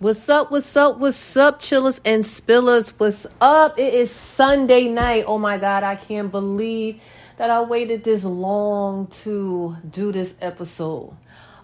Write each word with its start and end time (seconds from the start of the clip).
What's 0.00 0.30
up? 0.30 0.50
What's 0.50 0.74
up? 0.78 0.96
What's 0.96 1.36
up, 1.36 1.60
chillers 1.60 2.00
and 2.06 2.24
spillers? 2.24 2.94
What's 2.96 3.26
up? 3.38 3.78
It 3.78 3.92
is 3.92 4.10
Sunday 4.10 4.88
night. 4.88 5.24
Oh 5.26 5.36
my 5.36 5.58
God, 5.58 5.82
I 5.82 5.94
can't 5.94 6.30
believe 6.30 7.02
that 7.36 7.50
I 7.50 7.60
waited 7.60 8.02
this 8.02 8.24
long 8.24 9.08
to 9.24 9.76
do 9.90 10.10
this 10.10 10.32
episode. 10.40 11.14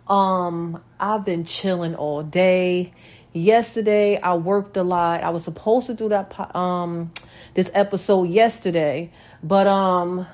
Um, 0.06 0.82
I've 1.00 1.24
been 1.24 1.46
chilling 1.46 1.94
all 1.94 2.22
day. 2.22 2.92
Yesterday, 3.32 4.20
I 4.20 4.34
worked 4.34 4.76
a 4.76 4.82
lot. 4.82 5.22
I 5.22 5.30
was 5.30 5.42
supposed 5.42 5.86
to 5.86 5.94
do 5.94 6.10
that 6.10 6.54
um 6.54 7.12
this 7.54 7.70
episode 7.72 8.24
yesterday, 8.24 9.12
but 9.42 9.66
um 9.66 10.26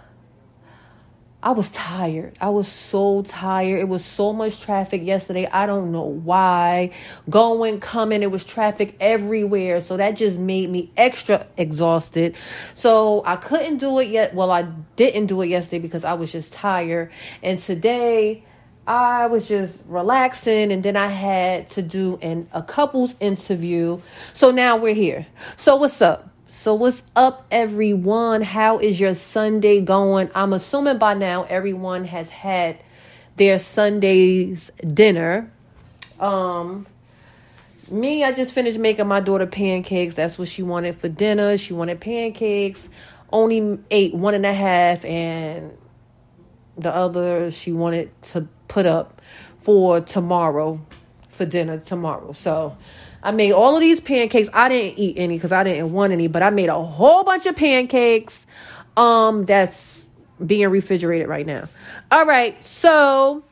I 1.43 1.51
was 1.51 1.71
tired. 1.71 2.37
I 2.41 2.51
was 2.51 2.69
so 2.69 3.23
tired. 3.23 3.81
It 3.81 3.89
was 3.89 4.05
so 4.05 4.33
much 4.33 4.61
traffic 4.61 5.03
yesterday. 5.05 5.47
I 5.47 5.67
don't 5.67 5.91
know 5.91 6.05
why. 6.05 6.93
Going, 7.29 7.81
coming, 7.81 8.23
it 8.23 8.31
was 8.31 8.45
traffic 8.45 8.95
everywhere. 9.01 9.81
So 9.81 9.97
that 9.97 10.13
just 10.13 10.39
made 10.39 10.71
me 10.71 10.93
extra 10.97 11.47
exhausted. 11.57 12.37
So 12.75 13.25
I 13.27 13.37
couldn't 13.37 13.79
do 13.79 13.99
it 13.99 14.09
yet. 14.09 14.35
Well, 14.35 14.53
I 14.53 14.63
didn't 14.95 15.27
do 15.27 15.43
it 15.43 15.49
yesterday 15.49 15.81
because 15.81 16.05
I 16.05 16.15
was 16.15 16.31
just 16.31 16.53
tired. 16.53 17.11
And 17.43 17.59
today, 17.59 18.45
I 18.87 19.27
was 19.27 19.49
just 19.49 19.83
relaxing 19.87 20.73
and 20.73 20.83
then 20.83 20.97
I 20.97 21.09
had 21.09 21.71
to 21.71 21.83
do 21.83 22.19
an 22.23 22.49
a 22.53 22.63
couples 22.63 23.17
interview. 23.21 24.01
So 24.33 24.51
now 24.51 24.77
we're 24.77 24.95
here. 24.95 25.27
So 25.57 25.77
what's 25.77 26.03
up? 26.03 26.32
So, 26.55 26.75
what's 26.75 27.03
up, 27.17 27.47
everyone? 27.51 28.43
How 28.43 28.79
is 28.79 29.01
your 29.01 29.15
Sunday 29.15 29.81
going? 29.81 30.31
I'm 30.35 30.53
assuming 30.53 30.99
by 30.99 31.15
now 31.15 31.45
everyone 31.45 32.05
has 32.05 32.29
had 32.29 32.79
their 33.37 33.59
Sunday's 33.59 34.71
dinner. 34.87 35.51
Um, 36.21 36.87
me, 37.91 38.23
I 38.23 38.33
just 38.33 38.53
finished 38.53 38.79
making 38.79 39.07
my 39.07 39.21
daughter 39.21 39.47
pancakes. 39.47 40.15
That's 40.15 40.39
what 40.39 40.47
she 40.47 40.63
wanted 40.63 40.95
for 40.95 41.09
dinner. 41.09 41.57
She 41.57 41.73
wanted 41.73 42.03
pancakes. 42.03 42.91
Only 43.33 43.79
ate 43.91 44.15
one 44.15 44.35
and 44.35 44.45
a 44.45 44.53
half, 44.53 45.07
and 45.07 45.73
the 46.77 46.95
other 46.95 47.51
she 47.51 47.73
wanted 47.73 48.11
to 48.25 48.47
put 48.69 48.85
up 48.85 49.23
for 49.61 50.03
tomorrow, 50.03 50.85
for 51.31 51.47
dinner 51.47 51.81
tomorrow. 51.81 52.33
So, 52.33 52.77
I 53.23 53.31
made 53.31 53.53
all 53.53 53.77
of 53.77 53.81
these 53.81 54.01
pancakes. 54.01 54.49
I 54.53 54.69
didn't 54.69 54.99
eat 54.99 55.17
any 55.17 55.37
because 55.37 55.53
I 55.53 55.63
didn't 55.65 55.93
want 55.93 56.13
any, 56.13 56.27
but 56.27 56.43
I 56.43 56.51
made 56.51 56.69
a 56.69 56.83
whole 56.83 57.25
bunch 57.25 57.47
of 57.47 57.57
pancakes. 57.57 58.47
Um, 58.97 59.47
that's 59.47 60.07
being 60.45 60.69
refrigerated 60.69 61.29
right 61.29 61.47
now. 61.47 61.69
All 62.11 62.27
right, 62.27 62.63
so 62.63 63.43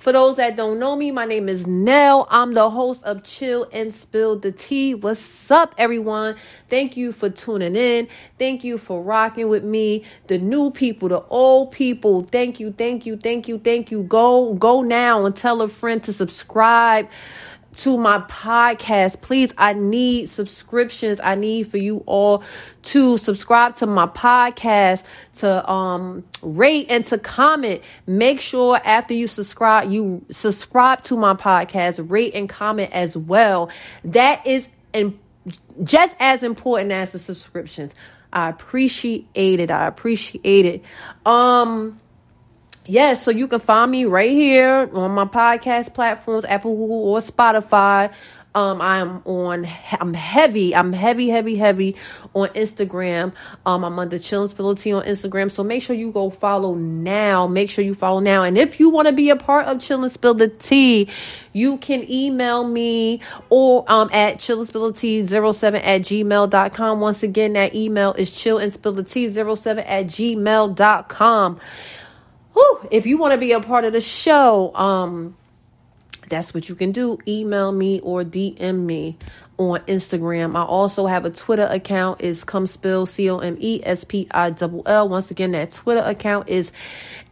for 0.00 0.12
those 0.12 0.36
that 0.36 0.56
don't 0.56 0.78
know 0.78 0.96
me, 0.96 1.10
my 1.10 1.26
name 1.26 1.46
is 1.48 1.66
Nell. 1.66 2.26
I'm 2.30 2.54
the 2.54 2.70
host 2.70 3.02
of 3.04 3.22
Chill 3.22 3.68
and 3.70 3.94
Spill 3.94 4.38
the 4.38 4.50
Tea. 4.50 4.94
What's 4.94 5.50
up, 5.50 5.74
everyone? 5.76 6.36
Thank 6.68 6.96
you 6.96 7.12
for 7.12 7.28
tuning 7.28 7.76
in. 7.76 8.08
Thank 8.38 8.64
you 8.64 8.78
for 8.78 9.02
rocking 9.02 9.48
with 9.48 9.62
me. 9.62 10.04
The 10.26 10.38
new 10.38 10.70
people, 10.70 11.10
the 11.10 11.22
old 11.28 11.72
people. 11.72 12.22
Thank 12.24 12.60
you, 12.60 12.72
thank 12.72 13.04
you, 13.04 13.18
thank 13.18 13.46
you, 13.46 13.58
thank 13.58 13.90
you. 13.90 14.02
Go, 14.04 14.54
go 14.54 14.80
now 14.80 15.26
and 15.26 15.36
tell 15.36 15.60
a 15.60 15.68
friend 15.68 16.02
to 16.04 16.14
subscribe 16.14 17.06
to 17.72 17.96
my 17.96 18.18
podcast. 18.20 19.20
Please, 19.20 19.54
I 19.56 19.72
need 19.72 20.28
subscriptions. 20.28 21.20
I 21.22 21.34
need 21.34 21.70
for 21.70 21.78
you 21.78 22.02
all 22.06 22.42
to 22.82 23.16
subscribe 23.16 23.76
to 23.76 23.86
my 23.86 24.06
podcast, 24.06 25.04
to 25.36 25.70
um 25.70 26.24
rate 26.42 26.86
and 26.88 27.04
to 27.06 27.18
comment. 27.18 27.82
Make 28.06 28.40
sure 28.40 28.80
after 28.84 29.14
you 29.14 29.26
subscribe, 29.26 29.90
you 29.90 30.24
subscribe 30.30 31.02
to 31.04 31.16
my 31.16 31.34
podcast, 31.34 32.10
rate 32.10 32.34
and 32.34 32.48
comment 32.48 32.92
as 32.92 33.16
well. 33.16 33.70
That 34.04 34.46
is 34.46 34.68
in, 34.92 35.18
just 35.84 36.16
as 36.18 36.42
important 36.42 36.92
as 36.92 37.12
the 37.12 37.18
subscriptions. 37.18 37.94
I 38.32 38.48
appreciate 38.48 39.26
it. 39.34 39.70
I 39.70 39.86
appreciate 39.86 40.66
it. 40.66 40.82
Um 41.24 42.00
Yes, 42.90 43.22
so 43.22 43.30
you 43.30 43.46
can 43.46 43.60
find 43.60 43.88
me 43.88 44.04
right 44.04 44.32
here 44.32 44.90
on 44.92 45.12
my 45.12 45.24
podcast 45.24 45.94
platforms, 45.94 46.44
Apple 46.44 46.72
or 46.72 47.18
Spotify. 47.18 48.12
Um, 48.52 48.80
I'm 48.80 49.22
on. 49.26 49.64
I'm 50.00 50.12
heavy. 50.12 50.74
I'm 50.74 50.92
heavy, 50.92 51.28
heavy, 51.28 51.54
heavy 51.54 51.94
on 52.34 52.48
Instagram. 52.48 53.32
Um, 53.64 53.84
I'm 53.84 53.96
under 53.96 54.18
Chillinspility 54.18 54.96
on 54.96 55.04
Instagram. 55.04 55.52
So 55.52 55.62
make 55.62 55.84
sure 55.84 55.94
you 55.94 56.10
go 56.10 56.30
follow 56.30 56.74
now. 56.74 57.46
Make 57.46 57.70
sure 57.70 57.84
you 57.84 57.94
follow 57.94 58.18
now. 58.18 58.42
And 58.42 58.58
if 58.58 58.80
you 58.80 58.90
want 58.90 59.06
to 59.06 59.12
be 59.12 59.30
a 59.30 59.36
part 59.36 59.66
of 59.66 59.78
Chill 59.80 60.02
and 60.02 60.10
Spill 60.10 60.34
the 60.34 60.48
Tea, 60.48 61.08
you 61.52 61.78
can 61.78 62.10
email 62.10 62.64
me 62.64 63.20
or 63.50 63.84
um 63.86 64.10
at 64.12 64.38
chillinspility07 64.38 65.74
at 65.76 66.00
gmail.com. 66.00 67.00
Once 67.00 67.22
again, 67.22 67.52
that 67.52 67.72
email 67.72 68.14
is 68.14 68.32
chillandspility07 68.32 69.78
at 69.86 70.06
gmail.com. 70.08 71.60
If 72.90 73.06
you 73.06 73.18
want 73.18 73.32
to 73.32 73.38
be 73.38 73.52
a 73.52 73.60
part 73.60 73.84
of 73.84 73.92
the 73.92 74.00
show, 74.00 74.74
um, 74.74 75.36
that's 76.28 76.54
what 76.54 76.68
you 76.68 76.74
can 76.74 76.92
do. 76.92 77.18
Email 77.26 77.72
me 77.72 78.00
or 78.00 78.24
DM 78.24 78.84
me 78.84 79.16
on 79.58 79.80
Instagram. 79.80 80.56
I 80.56 80.62
also 80.62 81.06
have 81.06 81.24
a 81.24 81.30
Twitter 81.30 81.68
account. 81.70 82.20
It's 82.20 82.44
come 82.44 82.66
spill 82.66 83.04
C 83.04 83.28
O 83.28 83.38
M 83.38 83.56
E 83.60 83.80
S 83.84 84.04
P 84.04 84.26
I 84.30 84.50
double 84.50 84.82
L. 84.86 85.08
Once 85.08 85.30
again, 85.30 85.52
that 85.52 85.72
Twitter 85.72 86.00
account 86.00 86.48
is 86.48 86.72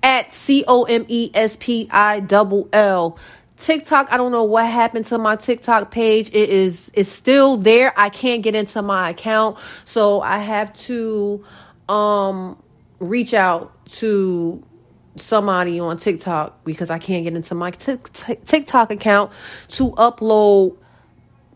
at 0.03 0.33
C 0.33 0.65
O 0.69 0.85
M 0.85 1.07
E 1.09 1.31
S 1.33 1.57
P 1.57 1.89
I 1.91 2.21
double 2.21 2.69
L. 2.73 3.19
TikTok, 3.57 4.13
I 4.13 4.17
don't 4.17 4.31
know 4.31 4.45
what 4.45 4.67
happened 4.67 5.07
to 5.07 5.19
my 5.19 5.35
TikTok 5.37 5.91
page. 5.91 6.29
It 6.29 6.49
is 6.49 6.91
it's 6.95 7.09
still 7.11 7.57
there. 7.57 7.99
I 7.99 8.09
can't 8.09 8.43
get 8.43 8.55
into 8.55 8.83
my 8.83 9.11
account. 9.11 9.59
So 9.85 10.21
I 10.21 10.39
have 10.39 10.73
to 10.75 11.45
um 11.89 12.63
reach 13.01 13.33
out 13.33 13.73
to 13.87 14.63
somebody 15.17 15.81
on 15.81 15.97
TikTok 15.97 16.65
because 16.65 16.91
I 16.91 16.99
can't 16.99 17.25
get 17.25 17.35
into 17.35 17.55
my 17.55 17.71
t- 17.71 17.97
t- 18.13 18.37
TikTok 18.45 18.91
account 18.91 19.33
to 19.69 19.91
upload 19.93 20.77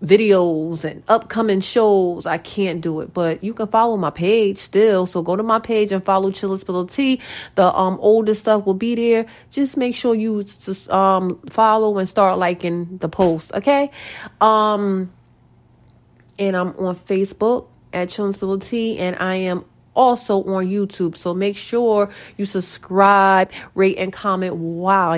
videos 0.03 0.85
and 0.85 1.03
upcoming 1.07 1.61
shows. 1.61 2.27
I 2.27 2.39
can't 2.39 2.81
do 2.81 3.01
it, 3.01 3.15
but 3.15 3.43
you 3.45 3.55
can 3.55 3.69
follow 3.69 3.97
my 3.97 4.11
page 4.11 4.59
still. 4.59 5.07
So 5.07 5.23
go 5.23 5.37
to 5.37 5.43
my 5.43 5.61
page 5.61 5.93
and 5.93 6.05
follow 6.05 6.31
Chilla 6.31 6.59
Spill 6.59 6.87
Tea. 6.87 7.21
The 7.55 7.73
um 7.75 7.99
older 8.01 8.35
stuff 8.35 8.67
will 8.67 8.75
be 8.75 8.95
there. 8.95 9.27
Just 9.51 9.77
make 9.77 9.95
sure 9.95 10.15
you 10.15 10.45
um 10.91 11.41
follow 11.49 11.99
and 11.99 12.09
start 12.09 12.39
liking 12.39 12.99
the 12.99 13.09
post, 13.09 13.53
okay? 13.55 13.91
Um 14.41 15.13
and 16.39 16.57
I'm 16.57 16.77
on 16.77 16.97
Facebook 16.97 17.69
at 17.93 18.09
Chillin' 18.09 18.34
Spill 18.34 18.59
Tea, 18.59 18.99
and 18.99 19.17
I 19.17 19.37
am 19.37 19.65
also 19.94 20.42
on 20.44 20.66
YouTube. 20.66 21.16
So 21.16 21.34
make 21.34 21.56
sure 21.56 22.10
you 22.36 22.44
subscribe, 22.44 23.50
rate, 23.75 23.98
and 23.98 24.12
comment 24.12 24.56
while 24.56 25.16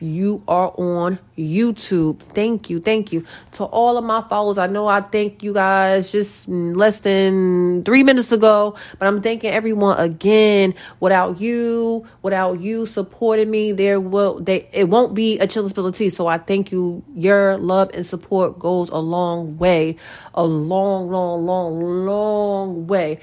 you 0.00 0.42
are 0.48 0.72
on 0.76 1.18
YouTube. 1.36 2.20
Thank 2.20 2.70
you. 2.70 2.80
Thank 2.80 3.12
you 3.12 3.24
to 3.52 3.64
all 3.64 3.96
of 3.96 4.04
my 4.04 4.22
followers. 4.28 4.58
I 4.58 4.66
know 4.66 4.86
I 4.86 5.00
thank 5.00 5.42
you 5.42 5.52
guys 5.52 6.12
just 6.12 6.48
less 6.48 7.00
than 7.00 7.82
three 7.84 8.02
minutes 8.02 8.32
ago, 8.32 8.76
but 8.98 9.06
I'm 9.08 9.22
thanking 9.22 9.50
everyone 9.50 9.98
again. 9.98 10.74
Without 11.00 11.40
you, 11.40 12.06
without 12.22 12.60
you 12.60 12.86
supporting 12.86 13.50
me, 13.50 13.72
there 13.72 14.00
will 14.00 14.40
they 14.40 14.68
it 14.72 14.88
won't 14.88 15.14
be 15.14 15.38
a 15.38 15.46
chill 15.46 15.66
ability. 15.66 16.10
So 16.10 16.26
I 16.26 16.38
thank 16.38 16.70
you. 16.72 17.02
Your 17.14 17.56
love 17.58 17.90
and 17.94 18.04
support 18.04 18.58
goes 18.58 18.90
a 18.90 18.98
long 18.98 19.58
way. 19.58 19.96
A 20.34 20.44
long, 20.44 21.10
long, 21.10 21.46
long, 21.46 22.06
long 22.06 22.86
way. 22.86 23.18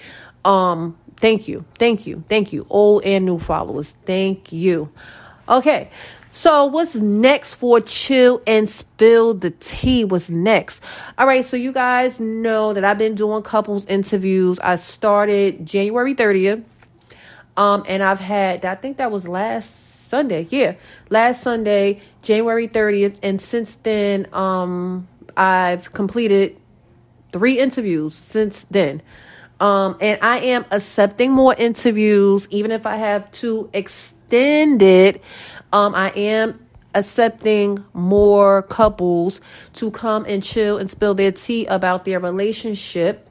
Um, 0.45 0.97
thank 1.17 1.47
you, 1.47 1.65
thank 1.77 2.07
you, 2.07 2.23
thank 2.27 2.53
you, 2.53 2.65
old 2.69 3.03
and 3.03 3.25
new 3.25 3.39
followers. 3.39 3.93
Thank 4.05 4.51
you. 4.51 4.91
Okay, 5.47 5.89
so 6.29 6.65
what's 6.65 6.95
next 6.95 7.55
for 7.55 7.79
chill 7.79 8.41
and 8.45 8.69
spill 8.69 9.33
the 9.33 9.49
tea? 9.49 10.05
What's 10.05 10.29
next? 10.29 10.83
All 11.17 11.25
right, 11.25 11.43
so 11.43 11.57
you 11.57 11.71
guys 11.71 12.19
know 12.19 12.73
that 12.73 12.83
I've 12.83 12.99
been 12.99 13.15
doing 13.15 13.41
couples 13.41 13.85
interviews. 13.87 14.59
I 14.59 14.75
started 14.75 15.65
January 15.65 16.13
30th. 16.13 16.63
Um, 17.57 17.83
and 17.87 18.01
I've 18.01 18.21
had 18.21 18.63
I 18.63 18.75
think 18.75 18.97
that 18.97 19.11
was 19.11 19.27
last 19.27 20.07
Sunday. 20.09 20.47
Yeah. 20.49 20.75
Last 21.09 21.43
Sunday, 21.43 22.01
January 22.21 22.67
30th. 22.67 23.17
And 23.21 23.41
since 23.41 23.75
then, 23.83 24.27
um, 24.33 25.07
I've 25.37 25.93
completed 25.93 26.57
three 27.31 27.59
interviews 27.59 28.15
since 28.15 28.65
then. 28.71 29.01
Um, 29.59 29.97
and 29.99 30.19
I 30.21 30.39
am 30.39 30.65
accepting 30.71 31.31
more 31.31 31.53
interviews, 31.53 32.47
even 32.49 32.71
if 32.71 32.85
I 32.85 32.95
have 32.95 33.29
to 33.33 33.69
extend 33.73 34.81
it. 34.81 35.21
Um, 35.73 35.93
I 35.93 36.09
am 36.11 36.65
accepting 36.95 37.83
more 37.93 38.63
couples 38.63 39.41
to 39.73 39.91
come 39.91 40.25
and 40.25 40.43
chill 40.43 40.77
and 40.77 40.89
spill 40.89 41.13
their 41.13 41.31
tea 41.31 41.65
about 41.65 42.05
their 42.05 42.19
relationship. 42.19 43.29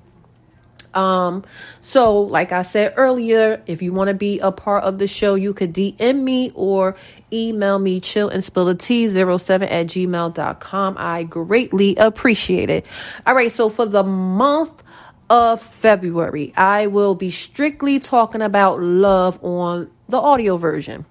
Um, 0.94 1.44
so 1.80 2.22
like 2.22 2.52
I 2.52 2.62
said 2.62 2.94
earlier, 2.96 3.62
if 3.66 3.82
you 3.82 3.92
want 3.92 4.08
to 4.08 4.14
be 4.14 4.38
a 4.40 4.50
part 4.50 4.84
of 4.84 4.98
the 4.98 5.06
show, 5.06 5.34
you 5.34 5.52
could 5.52 5.74
DM 5.74 6.22
me 6.22 6.50
or 6.54 6.96
email 7.32 7.78
me 7.78 8.00
chill 8.00 8.28
and 8.28 8.42
spill 8.42 8.64
the 8.64 8.74
tea 8.74 9.08
07 9.08 9.68
at 9.68 9.86
gmail.com. 9.86 10.96
I 10.98 11.24
greatly 11.24 11.96
appreciate 11.96 12.70
it. 12.70 12.86
All 13.26 13.34
right, 13.34 13.52
so 13.52 13.68
for 13.68 13.86
the 13.86 14.02
month 14.02 14.82
of 15.30 15.60
February, 15.60 16.52
I 16.56 16.86
will 16.86 17.14
be 17.14 17.30
strictly 17.30 17.98
talking 17.98 18.42
about 18.42 18.80
love 18.80 19.42
on 19.42 19.90
the 20.08 20.18
audio 20.18 20.56
version. 20.56 21.06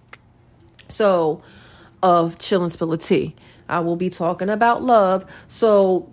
So 0.90 1.42
of 2.02 2.40
chill 2.40 2.64
and 2.64 2.72
spill 2.72 2.98
tea. 2.98 3.36
I 3.70 3.80
will 3.82 3.96
be 3.96 4.10
talking 4.10 4.50
about 4.50 4.84
love. 4.84 5.26
So 5.48 6.10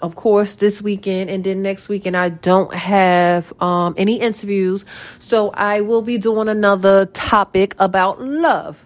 of 0.00 0.16
course, 0.16 0.56
this 0.56 0.82
weekend 0.82 1.30
and 1.30 1.42
then 1.42 1.62
next 1.62 1.88
weekend, 1.88 2.16
I 2.16 2.28
don't 2.28 2.74
have 2.74 3.52
um, 3.60 3.94
any 3.96 4.20
interviews. 4.20 4.84
So 5.18 5.48
I 5.50 5.80
will 5.80 6.02
be 6.02 6.18
doing 6.18 6.48
another 6.48 7.06
topic 7.06 7.74
about 7.78 8.20
love. 8.20 8.84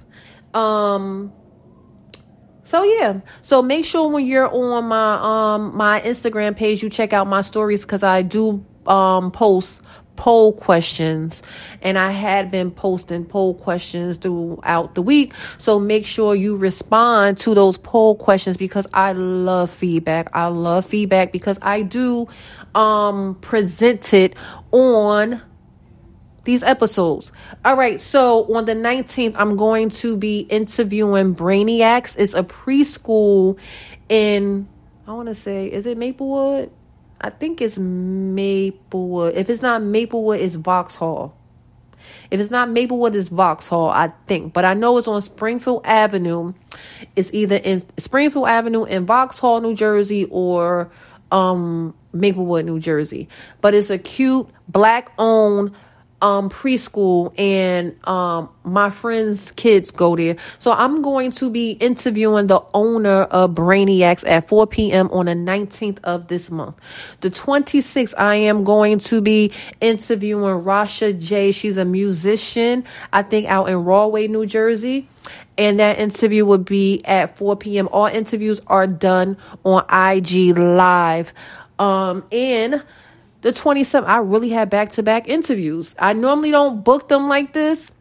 Um, 0.55 1.33
so 2.69 2.85
yeah, 2.85 3.21
so 3.41 3.63
make 3.63 3.87
sure 3.87 4.11
when 4.11 4.27
you're 4.27 4.55
on 4.55 4.85
my 4.85 5.55
um 5.55 5.75
my 5.75 6.03
Instagram 6.03 6.55
page, 6.55 6.83
you 6.83 6.91
check 6.91 7.15
out 7.15 7.27
my 7.27 7.41
stories 7.41 7.81
because 7.81 8.03
I 8.03 8.21
do 8.21 8.63
um 8.87 9.31
post 9.31 9.81
poll 10.17 10.53
questions 10.53 11.43
and 11.81 11.99
I 11.99 12.11
had 12.11 12.51
been 12.51 12.71
posting 12.71 13.25
poll 13.25 13.55
questions 13.55 14.19
throughout 14.19 14.95
the 14.95 15.01
week. 15.01 15.33
So 15.57 15.81
make 15.81 16.05
sure 16.05 16.35
you 16.35 16.57
respond 16.57 17.39
to 17.39 17.55
those 17.55 17.79
poll 17.79 18.17
questions 18.17 18.59
because 18.59 18.87
I 18.93 19.13
love 19.13 19.71
feedback. 19.71 20.29
I 20.35 20.49
love 20.49 20.85
feedback 20.85 21.33
because 21.33 21.59
I 21.63 21.81
do 21.81 22.29
um 22.75 23.37
present 23.41 24.13
it 24.13 24.37
on 24.73 25.41
these 26.45 26.63
episodes. 26.63 27.33
All 27.65 27.77
right, 27.77 28.01
so 28.01 28.53
on 28.55 28.65
the 28.65 28.75
19th, 28.75 29.35
I'm 29.37 29.57
going 29.57 29.91
to 29.91 30.17
be 30.17 30.41
interviewing 30.41 31.35
Brainiacs. 31.35 32.17
It's 32.19 32.35
a 32.35 32.43
preschool 32.43 33.59
in, 34.09 34.69
I 35.07 35.13
want 35.13 35.29
to 35.29 35.35
say, 35.35 35.67
is 35.67 35.87
it 35.87 35.99
Maplewood? 35.99 36.71
I 37.21 37.31
think 37.31 37.61
it's 37.61 37.79
Maplewood. 37.79 39.35
If 39.35 39.51
it's 39.51 39.63
not 39.63 39.83
Maplewood, 39.83 40.41
it's 40.41 40.55
Vauxhall. 40.55 41.35
If 42.31 42.41
it's 42.41 42.51
not 42.51 42.71
Maplewood, 42.71 43.17
it's 43.17 43.29
Vauxhall, 43.29 43.89
I 43.89 44.13
think. 44.27 44.53
But 44.53 44.65
I 44.65 44.75
know 44.75 44.97
it's 44.99 45.09
on 45.09 45.21
Springfield 45.21 45.83
Avenue. 45.85 46.55
It's 47.17 47.31
either 47.33 47.57
in 47.57 47.83
Springfield 47.99 48.49
Avenue 48.49 48.85
in 48.85 49.07
Vauxhall, 49.07 49.61
New 49.61 49.75
Jersey, 49.75 50.27
or 50.31 50.91
um, 51.33 51.95
Maplewood, 52.13 52.65
New 52.65 52.81
Jersey. 52.81 53.29
But 53.61 53.75
it's 53.75 53.91
a 53.91 53.99
cute 53.99 54.49
black 54.69 55.11
owned 55.19 55.75
um 56.21 56.51
preschool 56.51 57.33
and 57.39 57.95
um 58.07 58.49
my 58.65 58.91
friends 58.91 59.53
kids 59.53 59.91
go 59.91 60.17
there. 60.17 60.37
So 60.59 60.73
i'm 60.73 61.01
going 61.03 61.31
to 61.33 61.51
be 61.51 61.73
interviewing 61.73 62.49
the 62.49 62.61
owner 62.75 63.23
of 63.23 63.53
brainiacs 63.53 64.25
at 64.27 64.49
4 64.49 64.67
p.m 64.67 65.09
on 65.13 65.27
the 65.27 65.33
19th 65.33 65.99
of 66.05 66.29
this 66.29 66.51
month. 66.51 66.77
The 67.21 67.31
26th 67.31 68.15
i 68.19 68.35
am 68.35 68.65
going 68.65 68.99
to 69.01 69.21
be 69.21 69.53
interviewing 69.81 70.65
rasha 70.65 71.19
j. 71.21 71.53
She's 71.53 71.77
a 71.77 71.85
musician 71.85 72.85
i 73.13 73.23
think 73.23 73.47
out 73.47 73.69
in 73.69 73.85
rahway 73.85 74.27
new 74.29 74.47
jersey. 74.47 75.09
And 75.57 75.81
that 75.81 75.99
interview 75.99 76.45
will 76.45 76.59
be 76.59 77.01
at 77.05 77.37
4 77.37 77.57
p.m 77.57 77.89
all 77.93 78.07
interviews 78.07 78.61
are 78.67 78.87
done 78.87 79.37
on 79.65 79.85
ig 80.17 80.57
live. 80.59 81.33
Um 81.79 82.25
and 82.33 82.83
the 83.41 83.51
27th, 83.53 84.05
I 84.05 84.19
really 84.19 84.49
had 84.51 84.71
back 84.71 84.93
to 84.93 85.03
back 85.03 85.29
interviews. 85.29 85.95
I 85.99 86.13
normally 86.13 86.51
don't 86.51 86.83
book 86.83 87.09
them 87.09 87.29
like 87.29 87.53
this, 87.53 87.93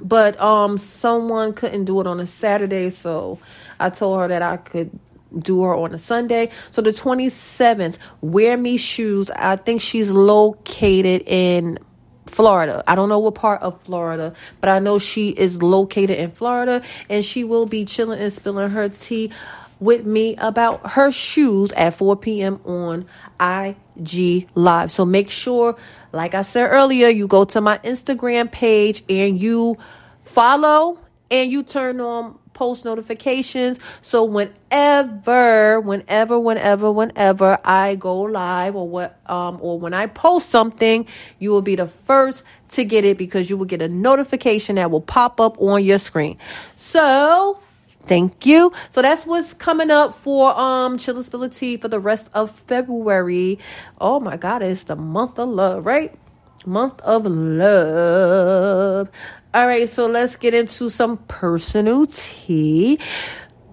but 0.00 0.38
um, 0.40 0.78
someone 0.78 1.54
couldn't 1.54 1.84
do 1.84 2.00
it 2.00 2.06
on 2.06 2.20
a 2.20 2.26
Saturday, 2.26 2.90
so 2.90 3.38
I 3.80 3.90
told 3.90 4.20
her 4.20 4.28
that 4.28 4.42
I 4.42 4.58
could 4.58 4.98
do 5.38 5.62
her 5.62 5.74
on 5.74 5.94
a 5.94 5.98
Sunday. 5.98 6.50
So 6.70 6.82
the 6.82 6.90
27th, 6.90 7.96
Wear 8.20 8.56
Me 8.56 8.76
Shoes. 8.76 9.30
I 9.30 9.56
think 9.56 9.80
she's 9.80 10.10
located 10.10 11.22
in 11.26 11.78
Florida. 12.26 12.82
I 12.86 12.94
don't 12.94 13.08
know 13.08 13.18
what 13.18 13.34
part 13.34 13.62
of 13.62 13.80
Florida, 13.82 14.34
but 14.60 14.70
I 14.70 14.78
know 14.78 14.98
she 14.98 15.30
is 15.30 15.62
located 15.62 16.18
in 16.18 16.30
Florida 16.30 16.82
and 17.08 17.24
she 17.24 17.44
will 17.44 17.66
be 17.66 17.84
chilling 17.84 18.20
and 18.20 18.32
spilling 18.32 18.70
her 18.70 18.88
tea 18.88 19.32
with 19.80 20.06
me 20.06 20.36
about 20.36 20.92
her 20.92 21.10
shoes 21.10 21.72
at 21.72 21.94
4 21.94 22.16
p.m. 22.16 22.60
on 22.64 23.06
IG 24.02 24.48
Live. 24.54 24.90
So 24.90 25.04
make 25.04 25.30
sure, 25.30 25.76
like 26.12 26.34
I 26.34 26.42
said 26.42 26.68
earlier, 26.68 27.08
you 27.08 27.26
go 27.26 27.44
to 27.46 27.60
my 27.60 27.78
Instagram 27.78 28.50
page 28.50 29.04
and 29.08 29.40
you 29.40 29.78
follow 30.22 30.98
and 31.30 31.50
you 31.50 31.62
turn 31.62 32.00
on 32.00 32.38
post 32.52 32.84
notifications. 32.84 33.78
So 34.02 34.24
whenever, 34.24 35.80
whenever, 35.80 36.38
whenever, 36.38 36.92
whenever 36.92 37.58
I 37.64 37.94
go 37.94 38.20
live 38.20 38.76
or 38.76 38.88
what, 38.88 39.18
um, 39.30 39.58
or 39.60 39.78
when 39.78 39.94
I 39.94 40.06
post 40.06 40.50
something, 40.50 41.06
you 41.38 41.50
will 41.50 41.62
be 41.62 41.76
the 41.76 41.86
first 41.86 42.44
to 42.70 42.84
get 42.84 43.04
it 43.04 43.18
because 43.18 43.48
you 43.50 43.56
will 43.56 43.66
get 43.66 43.82
a 43.82 43.88
notification 43.88 44.76
that 44.76 44.90
will 44.90 45.00
pop 45.00 45.40
up 45.40 45.60
on 45.60 45.84
your 45.84 45.98
screen. 45.98 46.38
So 46.76 47.58
Thank 48.04 48.46
you. 48.46 48.72
So 48.90 49.00
that's 49.00 49.24
what's 49.26 49.54
coming 49.54 49.90
up 49.90 50.14
for 50.14 50.58
um 50.58 50.96
Chillability 50.96 51.80
for 51.80 51.88
the 51.88 52.00
rest 52.00 52.30
of 52.34 52.50
February. 52.50 53.58
Oh 54.00 54.20
my 54.20 54.36
god, 54.36 54.62
it's 54.62 54.84
the 54.84 54.96
month 54.96 55.38
of 55.38 55.48
love, 55.48 55.86
right? 55.86 56.14
Month 56.66 57.00
of 57.00 57.26
love. 57.26 59.08
All 59.54 59.66
right, 59.66 59.88
so 59.88 60.06
let's 60.06 60.36
get 60.36 60.54
into 60.54 60.88
some 60.88 61.18
personal 61.28 62.06
tea 62.06 62.98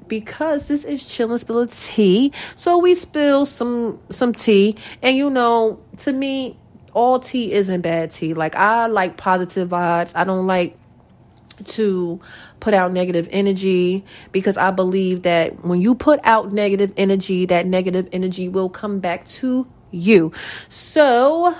because 0.10 0.68
this 0.68 0.84
is 0.84 1.04
chillin' 1.06 1.40
spill 1.40 1.66
tea. 1.68 2.34
So 2.56 2.78
we 2.78 2.96
spill 2.96 3.46
some 3.46 4.00
some 4.10 4.34
tea, 4.34 4.76
and 5.02 5.16
you 5.16 5.30
know, 5.30 5.80
to 6.00 6.12
me, 6.12 6.58
all 6.94 7.20
tea 7.20 7.54
isn't 7.54 7.82
bad 7.82 8.12
tea. 8.12 8.34
Like 8.34 8.56
I 8.56 8.88
like 8.88 9.18
positive 9.18 9.70
vibes. 9.70 10.12
I 10.16 10.26
don't 10.26 10.48
like 10.48 10.78
to 11.66 12.20
put 12.60 12.74
out 12.74 12.92
negative 12.92 13.28
energy 13.32 14.04
because 14.32 14.58
I 14.58 14.72
believe 14.72 15.24
that 15.24 15.64
when 15.64 15.82
you 15.82 15.96
put 15.96 16.20
out 16.24 16.52
negative 16.52 16.94
energy, 16.98 17.46
that 17.46 17.66
negative 17.66 18.08
energy 18.12 18.50
will 18.50 18.70
come 18.70 19.00
back 19.00 19.26
to 19.26 19.68
you. 19.92 20.32
So 20.68 21.56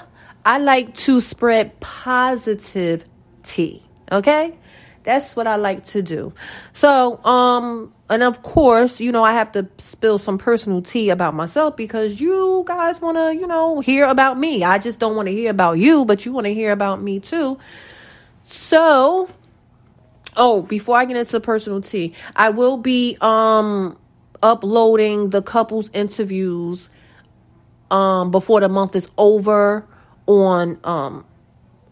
I 0.46 0.58
like 0.58 0.94
to 0.96 1.22
spread 1.22 1.80
positive 1.80 3.06
tea. 3.44 3.84
Okay. 4.12 4.58
That's 5.04 5.36
what 5.36 5.48
I 5.48 5.56
like 5.56 5.86
to 5.86 6.02
do. 6.02 6.34
So, 6.74 7.24
um, 7.24 7.94
and 8.10 8.22
of 8.22 8.44
course, 8.44 9.00
you 9.00 9.12
know, 9.12 9.24
I 9.24 9.34
have 9.34 9.52
to 9.54 9.68
spill 9.78 10.18
some 10.18 10.38
personal 10.38 10.82
tea 10.82 11.10
about 11.10 11.34
myself 11.34 11.78
because 11.78 12.20
you 12.20 12.64
guys 12.68 13.02
want 13.02 13.18
to, 13.18 13.34
you 13.34 13.48
know, 13.48 13.80
hear 13.80 14.06
about 14.06 14.38
me. 14.38 14.64
I 14.64 14.78
just 14.78 15.00
don't 15.00 15.16
want 15.16 15.28
to 15.28 15.32
hear 15.32 15.52
about 15.52 15.74
you, 15.74 16.06
but 16.06 16.26
you 16.26 16.34
want 16.34 16.46
to 16.46 16.54
hear 16.54 16.72
about 16.72 17.02
me 17.02 17.20
too. 17.20 17.58
So, 18.44 19.30
Oh, 20.36 20.62
before 20.62 20.98
I 20.98 21.06
get 21.06 21.18
into 21.18 21.40
personal 21.40 21.82
tea, 21.82 22.14
I 22.36 22.50
will 22.50 22.78
be 22.78 23.18
um 23.22 23.98
uploading 24.42 25.32
the 25.32 25.42
couples 25.42 25.90
interviews 25.94 26.90
um 27.92 28.32
before 28.32 28.62
the 28.62 28.70
month 28.70 28.96
is 28.96 29.10
over 29.18 29.86
on 30.28 30.80
um 30.84 31.26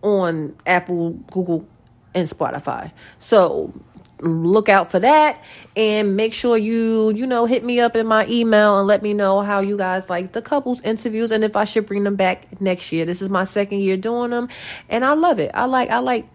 on 0.02 0.56
Apple, 0.66 1.12
Google, 1.32 1.68
and 2.14 2.30
Spotify. 2.30 2.92
So 3.18 3.74
look 4.22 4.68
out 4.68 4.90
for 4.90 5.00
that 5.00 5.44
and 5.76 6.16
make 6.16 6.34
sure 6.34 6.58
you 6.58 7.12
you 7.12 7.28
know 7.28 7.46
hit 7.46 7.64
me 7.64 7.80
up 7.80 7.96
in 7.96 8.08
my 8.08 8.26
email 8.28 8.80
and 8.80 8.88
let 8.88 9.04
me 9.04 9.14
know 9.14 9.42
how 9.42 9.60
you 9.60 9.78
guys 9.78 10.10
like 10.10 10.32
the 10.32 10.42
couples 10.42 10.82
interviews 10.82 11.32
and 11.32 11.44
if 11.44 11.56
I 11.56 11.66
should 11.66 11.86
bring 11.86 12.04
them 12.04 12.16
back 12.16 12.60
next 12.60 12.92
year. 12.92 13.06
This 13.06 13.22
is 13.22 13.30
my 13.30 13.44
second 13.44 13.80
year 13.82 13.98
doing 13.98 14.32
them 14.32 14.50
and 14.90 15.06
I 15.06 15.14
love 15.14 15.40
it. 15.40 15.52
I 15.54 15.66
like 15.66 15.90
I 15.90 16.00
like 16.00 16.28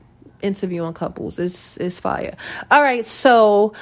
interviewing 0.42 0.92
couples. 0.92 1.38
It's 1.38 1.76
it's 1.78 2.00
fire. 2.00 2.36
All 2.70 2.82
right, 2.82 3.04
so 3.06 3.72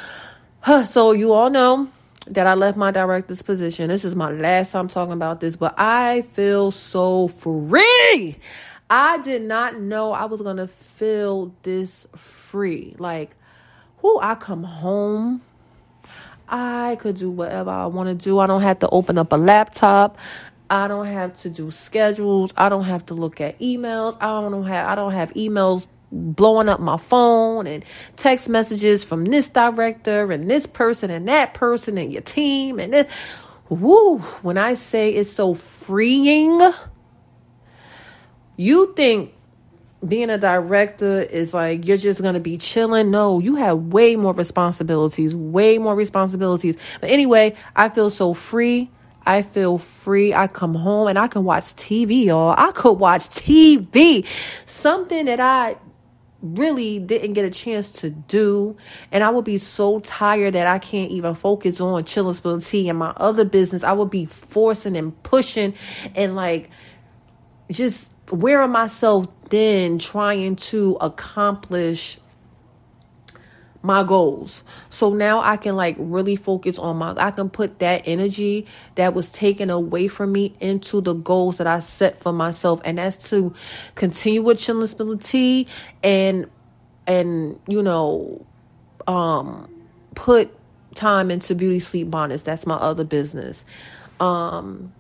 so 0.87 1.13
you 1.13 1.33
all 1.33 1.51
know 1.51 1.89
that 2.27 2.47
I 2.47 2.55
left 2.55 2.77
my 2.77 2.91
director's 2.91 3.43
position. 3.43 3.89
This 3.89 4.05
is 4.05 4.15
my 4.15 4.31
last 4.31 4.73
time 4.73 4.89
talking 4.89 5.13
about 5.13 5.41
this, 5.41 5.57
but 5.57 5.75
I 5.79 6.23
feel 6.23 6.71
so 6.71 7.29
free. 7.29 8.37
I 8.89 9.19
did 9.19 9.43
not 9.43 9.81
know 9.81 10.13
I 10.13 10.25
was 10.25 10.43
gonna 10.43 10.67
feel 10.69 11.55
this 11.63 12.07
free. 12.17 12.95
Like, 12.99 13.37
who 13.99 14.19
I 14.21 14.35
come 14.35 14.65
home. 14.65 15.43
I 16.49 16.97
could 16.97 17.17
do 17.17 17.31
whatever 17.31 17.71
I 17.71 17.87
want 17.87 18.09
to 18.09 18.15
do. 18.15 18.41
I 18.41 18.49
don't 18.49 18.63
have 18.63 18.81
to 18.81 18.89
open 18.89 19.19
up 19.19 19.33
a 19.33 19.37
laptop. 19.37 20.19
I 20.69 20.89
don't 20.89 21.07
have 21.07 21.35
to 21.41 21.51
do 21.51 21.71
schedules. 21.71 22.53
I 22.57 22.69
don't 22.69 22.85
have 22.85 23.07
to 23.07 23.15
look 23.15 23.41
at 23.41 23.59
emails. 23.61 24.17
I 24.21 24.41
don't 24.41 24.65
have 24.65 24.89
I 24.89 24.95
don't 24.95 25.13
have 25.13 25.33
emails 25.35 25.87
blowing 26.13 26.69
up 26.69 26.81
my 26.81 26.97
phone 26.97 27.67
and 27.67 27.85
text 28.17 28.49
messages 28.49 29.05
from 29.05 29.25
this 29.25 29.49
director 29.49 30.33
and 30.33 30.51
this 30.51 30.67
person 30.67 31.11
and 31.11 31.29
that 31.29 31.55
person 31.55 31.99
and 31.99 32.13
your 32.13 32.23
team 32.23 32.79
and 32.79 32.93
this. 32.93 33.11
Woo, 33.69 34.19
when 34.43 34.59
I 34.59 34.75
say 34.75 35.11
it's 35.11 35.31
so 35.31 35.55
freeing, 35.55 36.61
You 38.57 38.93
think 38.95 39.33
being 40.07 40.31
a 40.31 40.39
director 40.39 41.23
is 41.23 41.55
like 41.55 41.87
you're 41.87 41.97
just 41.97 42.21
gonna 42.21 42.41
be 42.41 42.59
chilling. 42.59 43.11
No, 43.11 43.39
you 43.39 43.55
have 43.57 43.79
way 43.79 44.17
more 44.17 44.35
responsibilities, 44.35 45.35
way 45.35 45.79
more 45.79 45.95
responsibilities. 45.95 46.77
But 47.01 47.11
anyway, 47.11 47.55
I 47.77 47.89
feel 47.91 48.11
so 48.11 48.35
free. 48.35 48.91
I 49.25 49.43
feel 49.43 49.79
free. 49.79 50.35
I 50.35 50.47
come 50.47 50.75
home 50.75 51.09
and 51.09 51.19
I 51.19 51.29
can 51.29 51.45
watch 51.45 51.65
TV, 51.77 52.25
y'all. 52.25 52.55
I 52.57 52.73
could 52.73 52.95
watch 52.95 53.29
TV. 53.29 54.27
Something 54.67 55.27
that 55.27 55.41
I 55.41 55.77
really 56.43 56.99
didn't 56.99 57.33
get 57.33 57.45
a 57.45 57.51
chance 57.51 57.91
to 57.93 58.11
do. 58.11 58.77
And 59.13 59.23
I 59.25 59.31
would 59.31 59.45
be 59.45 59.59
so 59.59 60.01
tired 60.01 60.55
that 60.55 60.67
I 60.67 60.79
can't 60.79 61.11
even 61.11 61.35
focus 61.35 61.81
on 61.81 62.05
chilling 62.05 62.35
spill 62.35 62.61
tea 62.61 62.89
and 62.89 62.99
my 62.99 63.13
other 63.17 63.45
business. 63.45 63.85
I 63.85 63.93
would 63.93 64.11
be 64.11 64.27
forcing 64.27 64.97
and 64.97 65.21
pushing 65.23 65.75
and 66.15 66.37
like 66.37 66.71
just 67.71 68.13
wearing 68.31 68.71
myself 68.71 69.27
thin 69.49 69.99
trying 69.99 70.55
to 70.55 70.97
accomplish 71.01 72.20
my 73.83 74.05
goals. 74.05 74.63
So 74.91 75.13
now 75.13 75.41
I 75.41 75.57
can 75.57 75.77
like 75.77 75.97
really 75.99 76.37
focus 76.37 76.79
on 76.79 76.99
my 76.99 77.15
I 77.17 77.31
can 77.31 77.49
put 77.49 77.79
that 77.79 78.03
energy 78.05 78.67
that 78.97 79.15
was 79.15 79.31
taken 79.31 79.71
away 79.71 80.09
from 80.09 80.33
me 80.33 80.55
into 80.61 81.01
the 81.01 81.15
goals 81.15 81.59
that 81.59 81.67
I 81.67 81.79
set 81.79 82.21
for 82.21 82.33
myself 82.33 82.81
and 82.85 82.99
that's 82.99 83.31
to 83.31 83.55
continue 83.95 84.43
with 84.43 84.59
chilling 84.59 84.87
stability 84.87 85.67
and 86.03 86.51
and 87.07 87.59
you 87.67 87.83
know 87.83 88.45
um 89.07 89.69
put 90.15 90.55
time 90.95 91.31
into 91.31 91.55
beauty 91.55 91.79
sleep 91.79 92.11
bonnets. 92.11 92.43
That's 92.43 92.67
my 92.67 92.77
other 92.77 93.05
business. 93.05 93.65
Um 94.19 94.93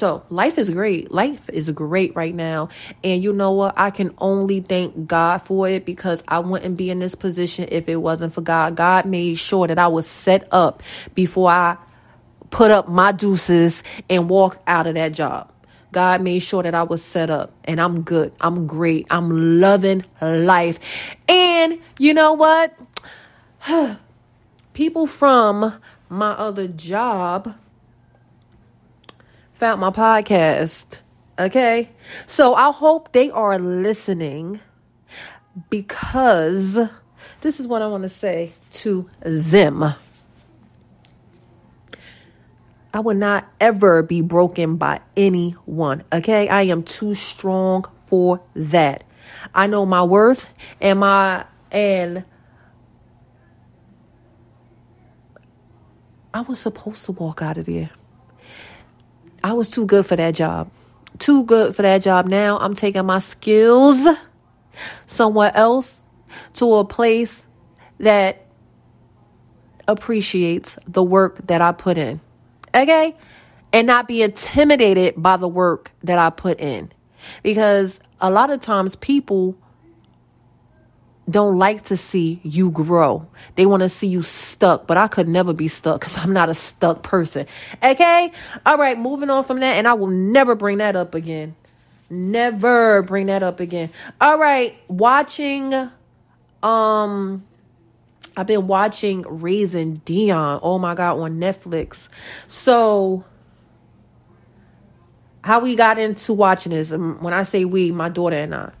so 0.00 0.22
life 0.30 0.56
is 0.56 0.70
great. 0.70 1.12
Life 1.12 1.50
is 1.50 1.68
great 1.70 2.16
right 2.16 2.34
now. 2.34 2.70
And 3.04 3.22
you 3.22 3.34
know 3.34 3.52
what? 3.52 3.74
I 3.76 3.90
can 3.90 4.14
only 4.16 4.60
thank 4.60 5.06
God 5.06 5.42
for 5.42 5.68
it 5.68 5.84
because 5.84 6.24
I 6.26 6.38
wouldn't 6.38 6.78
be 6.78 6.88
in 6.88 7.00
this 7.00 7.14
position 7.14 7.68
if 7.70 7.86
it 7.86 7.96
wasn't 7.96 8.32
for 8.32 8.40
God. 8.40 8.76
God 8.76 9.04
made 9.04 9.38
sure 9.38 9.66
that 9.66 9.78
I 9.78 9.88
was 9.88 10.06
set 10.06 10.48
up 10.52 10.82
before 11.14 11.50
I 11.50 11.76
put 12.48 12.70
up 12.70 12.88
my 12.88 13.12
deuces 13.12 13.82
and 14.08 14.30
walk 14.30 14.62
out 14.66 14.86
of 14.86 14.94
that 14.94 15.12
job. 15.12 15.52
God 15.92 16.22
made 16.22 16.38
sure 16.38 16.62
that 16.62 16.74
I 16.74 16.84
was 16.84 17.04
set 17.04 17.28
up 17.28 17.52
and 17.64 17.78
I'm 17.78 18.00
good. 18.00 18.32
I'm 18.40 18.66
great. 18.66 19.06
I'm 19.10 19.60
loving 19.60 20.02
life. 20.22 20.78
And 21.28 21.78
you 21.98 22.14
know 22.14 22.32
what? 22.32 22.74
People 24.72 25.06
from 25.06 25.78
my 26.08 26.30
other 26.30 26.68
job 26.68 27.54
found 29.60 29.78
my 29.78 29.90
podcast. 29.90 31.00
Okay. 31.38 31.90
So 32.26 32.54
I 32.54 32.72
hope 32.72 33.12
they 33.12 33.30
are 33.30 33.58
listening 33.58 34.58
because 35.68 36.78
this 37.42 37.60
is 37.60 37.66
what 37.66 37.82
I 37.82 37.86
want 37.88 38.04
to 38.04 38.08
say 38.08 38.52
to 38.70 39.06
them. 39.20 39.94
I 42.94 43.00
will 43.00 43.14
not 43.14 43.52
ever 43.60 44.02
be 44.02 44.22
broken 44.22 44.76
by 44.76 45.02
anyone. 45.14 46.04
Okay. 46.10 46.48
I 46.48 46.62
am 46.62 46.82
too 46.82 47.12
strong 47.12 47.84
for 48.06 48.40
that. 48.54 49.04
I 49.54 49.66
know 49.66 49.84
my 49.84 50.02
worth 50.02 50.48
and 50.80 51.00
my, 51.00 51.44
and 51.70 52.24
I 56.32 56.40
was 56.40 56.58
supposed 56.58 57.04
to 57.04 57.12
walk 57.12 57.42
out 57.42 57.58
of 57.58 57.66
there. 57.66 57.90
I 59.42 59.52
was 59.52 59.70
too 59.70 59.86
good 59.86 60.06
for 60.06 60.16
that 60.16 60.34
job. 60.34 60.70
Too 61.18 61.44
good 61.44 61.74
for 61.74 61.82
that 61.82 62.02
job. 62.02 62.26
Now 62.26 62.58
I'm 62.58 62.74
taking 62.74 63.06
my 63.06 63.18
skills 63.18 64.06
somewhere 65.06 65.52
else 65.54 66.00
to 66.54 66.74
a 66.74 66.84
place 66.84 67.46
that 67.98 68.46
appreciates 69.88 70.78
the 70.86 71.02
work 71.02 71.46
that 71.46 71.60
I 71.60 71.72
put 71.72 71.98
in. 71.98 72.20
Okay? 72.74 73.16
And 73.72 73.86
not 73.86 74.08
be 74.08 74.22
intimidated 74.22 75.14
by 75.16 75.36
the 75.36 75.48
work 75.48 75.92
that 76.02 76.18
I 76.18 76.30
put 76.30 76.60
in. 76.60 76.92
Because 77.42 78.00
a 78.20 78.30
lot 78.30 78.50
of 78.50 78.60
times 78.60 78.96
people 78.96 79.56
don't 81.30 81.58
like 81.58 81.84
to 81.84 81.96
see 81.96 82.40
you 82.42 82.70
grow. 82.70 83.26
They 83.54 83.66
want 83.66 83.82
to 83.82 83.88
see 83.88 84.06
you 84.06 84.22
stuck, 84.22 84.86
but 84.86 84.96
I 84.96 85.08
could 85.08 85.28
never 85.28 85.52
be 85.52 85.68
stuck 85.68 86.00
because 86.00 86.18
I'm 86.18 86.32
not 86.32 86.48
a 86.48 86.54
stuck 86.54 87.02
person. 87.02 87.46
Okay? 87.82 88.32
All 88.66 88.78
right, 88.78 88.98
moving 88.98 89.30
on 89.30 89.44
from 89.44 89.60
that, 89.60 89.76
and 89.76 89.86
I 89.86 89.94
will 89.94 90.08
never 90.08 90.54
bring 90.54 90.78
that 90.78 90.96
up 90.96 91.14
again. 91.14 91.54
Never 92.08 93.02
bring 93.02 93.26
that 93.26 93.42
up 93.42 93.60
again. 93.60 93.90
All 94.20 94.38
right, 94.38 94.76
watching 94.88 95.90
um 96.62 97.44
I've 98.36 98.46
been 98.46 98.66
watching 98.66 99.22
Raising 99.28 99.96
Dion. 100.04 100.60
Oh 100.62 100.78
my 100.78 100.94
god, 100.94 101.18
on 101.18 101.38
Netflix. 101.38 102.08
So 102.46 103.24
how 105.42 105.60
we 105.60 105.74
got 105.74 105.98
into 105.98 106.32
watching 106.32 106.72
this, 106.72 106.90
when 106.90 107.32
I 107.32 107.42
say 107.44 107.64
we, 107.64 107.92
my 107.92 108.08
daughter 108.08 108.36
and 108.36 108.54
I. 108.54 108.72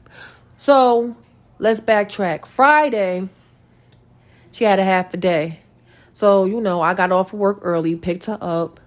So 0.58 1.16
let's 1.60 1.80
backtrack. 1.80 2.46
Friday, 2.46 3.28
she 4.50 4.64
had 4.64 4.78
a 4.78 4.84
half 4.84 5.14
a 5.14 5.16
day. 5.16 5.60
So, 6.14 6.44
you 6.44 6.60
know, 6.60 6.80
I 6.80 6.94
got 6.94 7.12
off 7.12 7.32
of 7.32 7.38
work 7.38 7.60
early, 7.62 7.94
picked 7.94 8.24
her 8.26 8.38
up. 8.40 8.80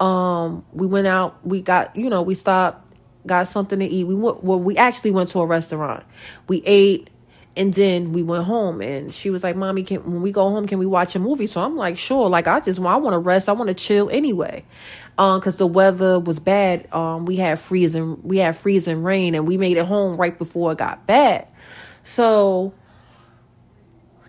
Um, 0.00 0.64
we 0.72 0.86
went 0.86 1.06
out, 1.06 1.44
we 1.44 1.60
got, 1.60 1.96
you 1.96 2.08
know, 2.10 2.22
we 2.22 2.34
stopped, 2.34 2.94
got 3.26 3.48
something 3.48 3.78
to 3.78 3.86
eat. 3.86 4.04
We 4.04 4.14
went 4.14 4.44
well, 4.44 4.60
we 4.60 4.76
actually 4.76 5.10
went 5.10 5.30
to 5.30 5.40
a 5.40 5.46
restaurant. 5.46 6.04
We 6.46 6.62
ate 6.64 7.10
and 7.56 7.72
then 7.72 8.12
we 8.12 8.22
went 8.22 8.44
home 8.44 8.80
and 8.80 9.14
she 9.14 9.30
was 9.30 9.44
like, 9.44 9.54
Mommy, 9.54 9.84
can 9.84 10.00
when 10.04 10.22
we 10.22 10.32
go 10.32 10.48
home, 10.50 10.66
can 10.66 10.78
we 10.78 10.86
watch 10.86 11.14
a 11.14 11.20
movie? 11.20 11.46
So 11.46 11.62
I'm 11.62 11.76
like, 11.76 11.96
sure. 11.96 12.28
Like 12.28 12.48
I 12.48 12.60
just 12.60 12.80
I 12.80 12.96
want 12.96 13.14
to 13.14 13.18
rest, 13.18 13.48
I 13.48 13.52
want 13.52 13.68
to 13.68 13.74
chill 13.74 14.10
anyway. 14.10 14.64
Um, 15.16 15.38
because 15.38 15.56
the 15.56 15.66
weather 15.66 16.18
was 16.18 16.40
bad. 16.40 16.92
Um, 16.92 17.24
we 17.24 17.36
had 17.36 17.60
freezing 17.60 18.20
we 18.24 18.38
had 18.38 18.56
freezing 18.56 19.04
rain 19.04 19.34
and 19.34 19.46
we 19.46 19.56
made 19.56 19.76
it 19.76 19.86
home 19.86 20.16
right 20.16 20.36
before 20.36 20.72
it 20.72 20.78
got 20.78 21.06
bad. 21.06 21.46
So 22.04 22.72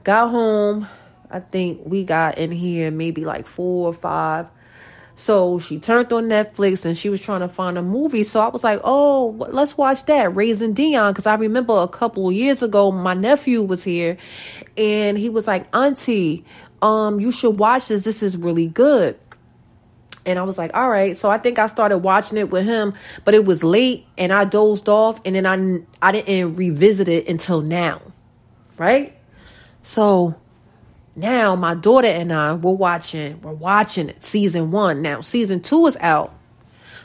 got 0.04 0.30
home. 0.30 0.88
I 1.30 1.42
think 1.42 1.82
we 1.86 2.04
got 2.04 2.38
in 2.38 2.52
here 2.52 2.90
maybe 2.90 3.26
like 3.26 3.46
four 3.46 3.88
or 3.90 3.94
five. 3.94 4.48
So 5.16 5.60
she 5.60 5.80
turned 5.80 6.12
on 6.12 6.26
Netflix 6.26 6.86
and 6.86 6.98
she 6.98 7.10
was 7.10 7.22
trying 7.22 7.40
to 7.40 7.48
find 7.48 7.78
a 7.78 7.82
movie. 7.82 8.24
So 8.24 8.42
I 8.42 8.50
was 8.50 8.64
like, 8.64 8.82
oh, 8.84 9.36
let's 9.50 9.78
watch 9.78 10.06
that, 10.06 10.36
Raising 10.36 10.74
Dion. 10.74 11.14
Because 11.14 11.26
I 11.26 11.36
remember 11.36 11.74
a 11.74 11.88
couple 11.88 12.30
years 12.32 12.62
ago, 12.62 12.92
my 12.92 13.14
nephew 13.14 13.62
was 13.64 13.84
here 13.84 14.18
and 14.76 15.18
he 15.18 15.30
was 15.30 15.48
like, 15.48 15.68
Auntie, 15.74 16.44
um, 16.82 17.20
you 17.20 17.32
should 17.32 17.58
watch 17.60 17.88
this. 17.88 18.04
This 18.04 18.22
is 18.22 18.36
really 18.36 18.68
good. 18.68 19.18
And 20.26 20.40
I 20.40 20.44
was 20.44 20.58
like, 20.58 20.76
all 20.76 20.90
right. 20.90 21.18
So 21.18 21.30
I 21.30 21.38
think 21.38 21.60
I 21.60 21.68
started 21.68 22.00
watching 22.00 22.38
it 22.38 22.50
with 22.50 22.66
him, 22.66 22.94
but 23.24 23.34
it 23.34 23.46
was 23.46 23.64
late 23.64 24.08
and 24.18 24.34
I 24.34 24.46
dozed 24.46 24.90
off 24.90 25.22
and 25.24 25.36
then 25.36 25.46
I, 25.46 26.08
I 26.08 26.12
didn't 26.12 26.56
revisit 26.56 27.08
it 27.08 27.28
until 27.28 27.62
now. 27.62 28.02
Right? 28.78 29.18
So 29.84 30.36
now 31.16 31.56
my 31.56 31.76
daughter 31.76 32.08
and 32.08 32.34
I, 32.34 32.54
we're 32.54 32.74
watching, 32.74 33.40
we're 33.42 33.54
watching 33.54 34.10
it, 34.10 34.24
season 34.24 34.72
one. 34.72 35.02
Now 35.02 35.22
season 35.22 35.62
two 35.62 35.86
is 35.86 35.98
out. 35.98 36.34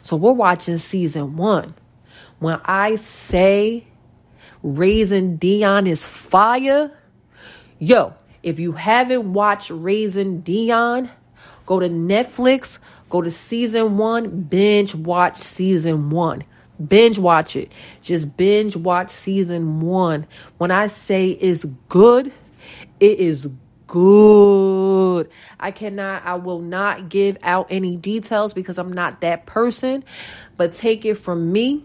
So 0.03 0.17
we're 0.17 0.33
watching 0.33 0.79
season 0.79 1.37
one. 1.37 1.75
When 2.39 2.59
I 2.65 2.97
say 2.97 3.87
Raising 4.63 5.37
Dion 5.37 5.87
is 5.87 6.05
fire, 6.05 6.91
yo, 7.79 8.15
if 8.43 8.59
you 8.59 8.73
haven't 8.73 9.33
watched 9.33 9.71
Raising 9.71 10.41
Dion, 10.41 11.11
go 11.67 11.79
to 11.79 11.89
Netflix, 11.89 12.79
Go 13.11 13.21
to 13.21 13.31
season 13.31 13.99
one, 13.99 14.43
binge 14.43 14.95
watch 14.95 15.37
season 15.37 16.11
one. 16.11 16.45
Binge 16.87 17.19
watch 17.19 17.57
it. 17.57 17.73
Just 18.01 18.37
binge 18.37 18.77
watch 18.77 19.11
season 19.11 19.81
one. 19.81 20.27
When 20.57 20.71
I 20.71 20.87
say 20.87 21.31
it's 21.31 21.67
good, 21.89 22.33
it 23.01 23.19
is 23.19 23.51
good. 23.89 25.29
I 25.59 25.73
cannot, 25.73 26.25
I 26.25 26.37
will 26.37 26.61
not 26.61 27.09
give 27.09 27.37
out 27.43 27.67
any 27.69 27.97
details 27.97 28.55
because 28.55 28.79
I'm 28.79 28.93
not 28.93 29.21
that 29.21 29.45
person. 29.45 30.05
But 30.57 30.73
take 30.73 31.05
it 31.05 31.17
from 31.17 31.53
me. 31.53 31.85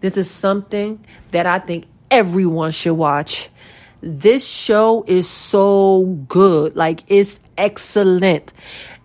This 0.00 0.16
is 0.16 0.28
something 0.28 1.02
that 1.30 1.46
I 1.46 1.60
think 1.60 1.86
everyone 2.10 2.72
should 2.72 2.94
watch. 2.94 3.48
This 4.06 4.46
show 4.46 5.02
is 5.06 5.26
so 5.28 6.04
good. 6.28 6.76
Like, 6.76 7.04
it's 7.06 7.40
excellent. 7.56 8.52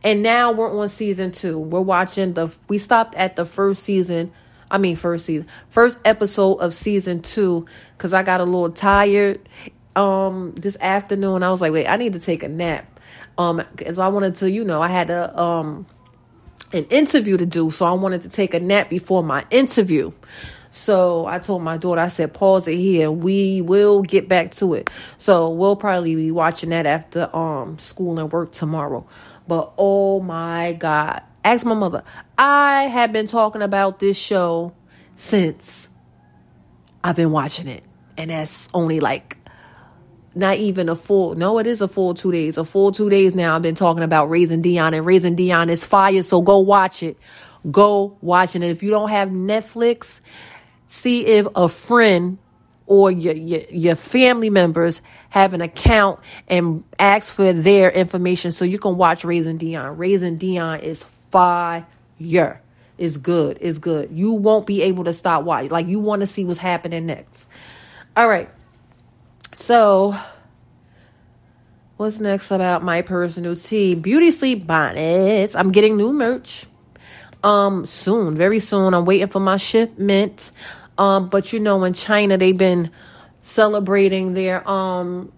And 0.04 0.22
now 0.22 0.52
we're 0.52 0.78
on 0.78 0.90
season 0.90 1.32
two. 1.32 1.58
We're 1.58 1.80
watching 1.80 2.34
the, 2.34 2.54
we 2.68 2.78
stopped 2.78 3.16
at 3.16 3.38
the 3.38 3.46
first 3.46 3.84
season. 3.84 4.34
I 4.70 4.78
mean, 4.78 4.98
first 4.98 5.26
season, 5.26 5.48
first 5.70 6.00
episode 6.04 6.56
of 6.56 6.76
season 6.76 7.22
two, 7.22 7.66
because 7.98 8.14
I 8.14 8.24
got 8.24 8.42
a 8.42 8.44
little 8.44 8.72
tired 8.72 9.48
um 9.96 10.54
this 10.56 10.78
afternoon. 10.80 11.44
I 11.44 11.50
was 11.50 11.62
like, 11.62 11.72
wait, 11.72 11.88
I 11.88 11.96
need 11.96 12.14
to 12.14 12.20
take 12.20 12.44
a 12.44 12.50
nap. 12.50 13.00
Um, 13.38 13.64
because 13.76 14.00
I 14.00 14.10
wanted 14.10 14.36
to, 14.36 14.52
you 14.52 14.64
know, 14.64 14.82
I 14.82 14.90
had 14.90 15.10
a 15.10 15.40
um 15.40 15.88
an 16.74 16.86
interview 16.86 17.38
to 17.38 17.46
do. 17.46 17.72
So 17.72 17.86
I 17.86 17.94
wanted 17.94 18.22
to 18.24 18.30
take 18.30 18.54
a 18.54 18.60
nap 18.60 18.90
before 18.90 19.24
my 19.24 19.46
interview. 19.50 20.12
So 20.72 21.26
I 21.26 21.40
told 21.40 21.64
my 21.64 21.78
daughter, 21.78 22.02
I 22.02 22.10
said, 22.10 22.34
pause 22.34 22.68
it 22.68 22.78
here. 22.78 23.12
We 23.12 23.62
will 23.62 24.02
get 24.04 24.28
back 24.28 24.52
to 24.54 24.76
it. 24.76 24.90
So 25.18 25.50
we'll 25.50 25.76
probably 25.76 26.16
be 26.16 26.32
watching 26.32 26.70
that 26.70 26.86
after 26.86 27.36
um 27.36 27.80
school 27.80 28.20
and 28.20 28.32
work 28.32 28.52
tomorrow. 28.52 29.08
But 29.48 29.74
oh 29.78 30.20
my 30.20 30.74
God. 30.74 31.24
Ask 31.44 31.66
my 31.66 31.74
mother. 31.74 32.04
I 32.38 32.84
have 32.84 33.12
been 33.12 33.26
talking 33.26 33.62
about 33.62 34.00
this 34.00 34.18
show 34.18 34.74
since 35.16 35.90
I've 37.04 37.16
been 37.16 37.32
watching 37.32 37.68
it. 37.68 37.84
And 38.18 38.30
that's 38.30 38.68
only 38.74 39.00
like 39.00 39.40
not 40.36 40.58
even 40.58 40.90
a 40.90 40.96
full 40.96 41.36
no 41.36 41.58
it 41.58 41.66
is 41.68 41.82
a 41.82 41.88
full 41.88 42.14
two 42.14 42.32
days 42.32 42.58
a 42.58 42.64
full 42.64 42.92
two 42.92 43.10
days 43.10 43.34
now 43.34 43.56
i've 43.56 43.62
been 43.62 43.76
talking 43.76 44.04
about 44.04 44.30
raising 44.30 44.62
dion 44.62 44.94
and 44.94 45.06
raising 45.06 45.36
dion 45.36 45.70
is 45.70 45.84
fire 45.84 46.22
so 46.22 46.42
go 46.42 46.60
watch 46.60 47.02
it 47.02 47.18
go 47.72 48.16
watch 48.22 48.56
it 48.56 48.62
and 48.62 48.72
if 48.72 48.84
you 48.84 48.92
don't 48.92 49.10
have 49.10 49.30
netflix 49.30 50.22
see 50.90 51.26
if 51.26 51.48
a 51.56 51.70
friend 51.70 52.38
or 52.86 53.12
your, 53.12 53.36
your, 53.36 53.62
your 53.70 53.96
family 53.96 54.50
members 54.50 55.02
have 55.30 55.54
an 55.54 55.62
account 55.62 56.20
and 56.48 56.84
ask 56.98 57.34
for 57.34 57.54
their 57.54 57.92
information 57.92 58.52
so 58.52 58.66
you 58.66 58.80
can 58.80 58.98
watch 58.98 59.24
raising 59.24 59.58
dion 59.58 59.96
raising 59.98 60.38
dion 60.38 60.80
is 60.80 61.06
fire 61.32 61.86
it's 62.98 63.18
good 63.18 63.58
it's 63.62 63.78
good 63.78 64.10
you 64.12 64.34
won't 64.34 64.66
be 64.66 64.82
able 64.82 65.04
to 65.04 65.14
stop 65.14 65.44
watching 65.44 65.70
like 65.70 65.88
you 65.88 66.00
want 66.00 66.22
to 66.22 66.26
see 66.26 66.44
what's 66.44 66.60
happening 66.60 67.06
next 67.06 67.48
all 68.18 68.28
right 68.28 68.50
so, 69.54 70.16
what's 71.98 72.20
next 72.20 72.52
about 72.52 72.84
my 72.84 73.02
personal 73.02 73.56
tea? 73.56 73.96
Beauty 73.96 74.32
sleep 74.32 74.68
bonnets. 74.68 75.56
I'm 75.56 75.72
getting 75.72 75.98
new 75.98 76.14
merch. 76.14 76.66
Um, 77.44 77.86
soon, 77.86 78.36
very 78.36 78.60
soon. 78.60 78.94
I'm 78.94 79.06
waiting 79.06 79.28
for 79.28 79.40
my 79.40 79.58
shipment. 79.58 80.52
Um, 81.00 81.30
but 81.30 81.54
you 81.54 81.62
know, 81.62 81.84
in 81.86 81.94
China, 81.94 82.38
they've 82.38 82.58
been 82.58 82.92
celebrating 83.42 84.34
their 84.34 84.68
um 84.70 85.32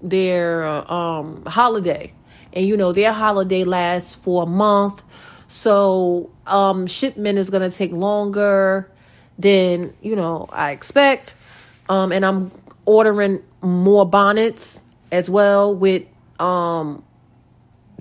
their 0.00 0.64
um 0.64 1.44
holiday, 1.44 2.14
and 2.52 2.64
you 2.64 2.76
know 2.76 2.92
their 2.92 3.12
holiday 3.12 3.64
lasts 3.64 4.14
for 4.14 4.44
a 4.44 4.46
month. 4.46 5.02
So, 5.48 6.30
um, 6.46 6.86
shipment 6.86 7.38
is 7.38 7.50
gonna 7.50 7.70
take 7.70 7.90
longer 7.92 8.90
than 9.38 9.92
you 10.00 10.14
know 10.14 10.46
I 10.50 10.70
expect. 10.70 11.34
Um, 11.88 12.12
and 12.12 12.24
I'm 12.24 12.52
ordering 12.86 13.42
more 13.60 14.08
bonnets 14.08 14.80
as 15.10 15.28
well 15.28 15.74
with 15.74 16.04
um 16.38 17.02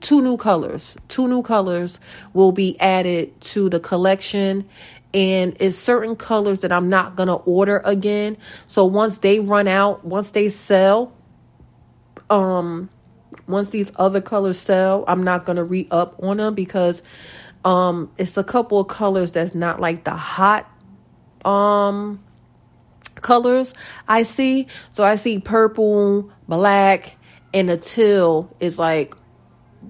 two 0.02 0.22
new 0.22 0.38
colors. 0.38 0.96
Two 1.08 1.28
new 1.28 1.42
colors 1.42 2.00
will 2.34 2.52
be 2.52 2.80
added 2.80 3.42
to 3.42 3.70
the 3.70 3.80
collection 3.80 4.70
and 5.14 5.56
it's 5.60 5.78
certain 5.78 6.16
colors 6.16 6.60
that 6.60 6.72
I'm 6.72 6.90
not 6.90 7.16
going 7.16 7.28
to 7.28 7.36
order 7.36 7.82
again. 7.84 8.38
So 8.68 8.86
once 8.86 9.20
they 9.20 9.40
run 9.40 9.68
out, 9.68 10.06
once 10.06 10.32
they 10.32 10.50
sell 10.50 11.14
um 12.30 12.90
once 13.48 13.70
these 13.72 13.92
other 13.98 14.22
colors 14.22 14.58
sell, 14.58 15.04
I'm 15.08 15.24
not 15.24 15.46
going 15.46 15.58
to 15.58 15.64
re-up 15.64 16.16
on 16.24 16.38
them 16.38 16.54
because 16.56 17.02
um 17.66 18.12
it's 18.18 18.38
a 18.38 18.44
couple 18.44 18.80
of 18.80 18.88
colors 18.88 19.32
that's 19.32 19.54
not 19.54 19.80
like 19.80 20.04
the 20.04 20.16
hot 20.16 20.70
um 21.46 22.24
colors 23.16 23.74
I 24.08 24.24
see. 24.24 24.68
So 24.94 25.04
I 25.04 25.16
see 25.16 25.40
purple, 25.40 26.32
black, 26.48 27.18
and 27.54 27.70
the 27.70 27.78
teal 27.78 28.56
is 28.60 28.80
like 28.80 29.16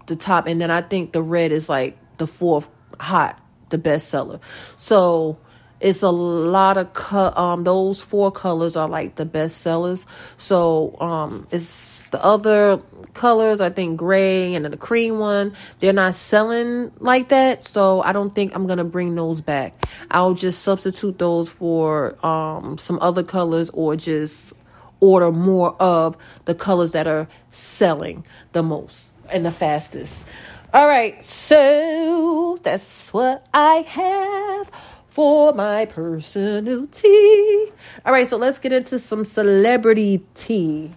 the 0.07 0.15
top, 0.15 0.47
and 0.47 0.59
then 0.59 0.71
I 0.71 0.81
think 0.81 1.11
the 1.11 1.21
red 1.21 1.51
is 1.51 1.69
like 1.69 1.97
the 2.17 2.27
fourth 2.27 2.67
hot, 2.99 3.40
the 3.71 3.77
best 3.77 4.09
seller. 4.09 4.39
So 4.77 5.37
it's 5.79 6.03
a 6.03 6.11
lot 6.11 6.77
of 6.77 6.93
cut. 6.93 7.35
Um, 7.37 7.63
those 7.63 8.01
four 8.01 8.31
colors 8.31 8.75
are 8.77 8.87
like 8.87 9.15
the 9.15 9.25
best 9.25 9.57
sellers. 9.57 10.05
So 10.37 10.95
um, 10.99 11.47
it's 11.51 12.03
the 12.11 12.23
other 12.23 12.81
colors, 13.13 13.61
I 13.61 13.69
think 13.69 13.97
gray 13.97 14.53
and 14.53 14.65
the 14.65 14.77
cream 14.77 15.17
one, 15.17 15.55
they're 15.79 15.93
not 15.93 16.13
selling 16.13 16.91
like 16.99 17.29
that. 17.29 17.63
So 17.63 18.01
I 18.01 18.11
don't 18.13 18.35
think 18.35 18.53
I'm 18.53 18.67
to 18.67 18.83
bring 18.83 19.15
those 19.15 19.41
back. 19.41 19.85
I'll 20.12 20.34
just 20.34 20.62
substitute 20.62 21.17
those 21.17 21.49
for 21.49 22.23
um, 22.25 22.77
some 22.77 22.99
other 23.01 23.23
colors 23.23 23.69
or 23.71 23.95
just 23.95 24.53
order 24.99 25.31
more 25.31 25.75
of 25.81 26.15
the 26.45 26.53
colors 26.53 26.91
that 26.91 27.07
are 27.07 27.27
selling 27.49 28.25
the 28.51 28.62
most 28.62 29.12
and 29.29 29.45
the 29.45 29.51
fastest. 29.51 30.25
All 30.73 30.88
right, 30.88 31.21
so 31.21 32.57
that's 32.63 33.12
what 33.12 33.45
I 33.53 33.86
have 33.89 34.71
for 35.10 35.51
my 35.51 35.84
personal 35.84 36.88
tea. 36.88 37.71
All 38.05 38.13
right, 38.13 38.25
so 38.25 38.38
let's 38.38 38.57
get 38.57 38.71
into 38.71 38.97
some 38.97 39.25
celebrity 39.25 40.23
tea. 40.34 40.93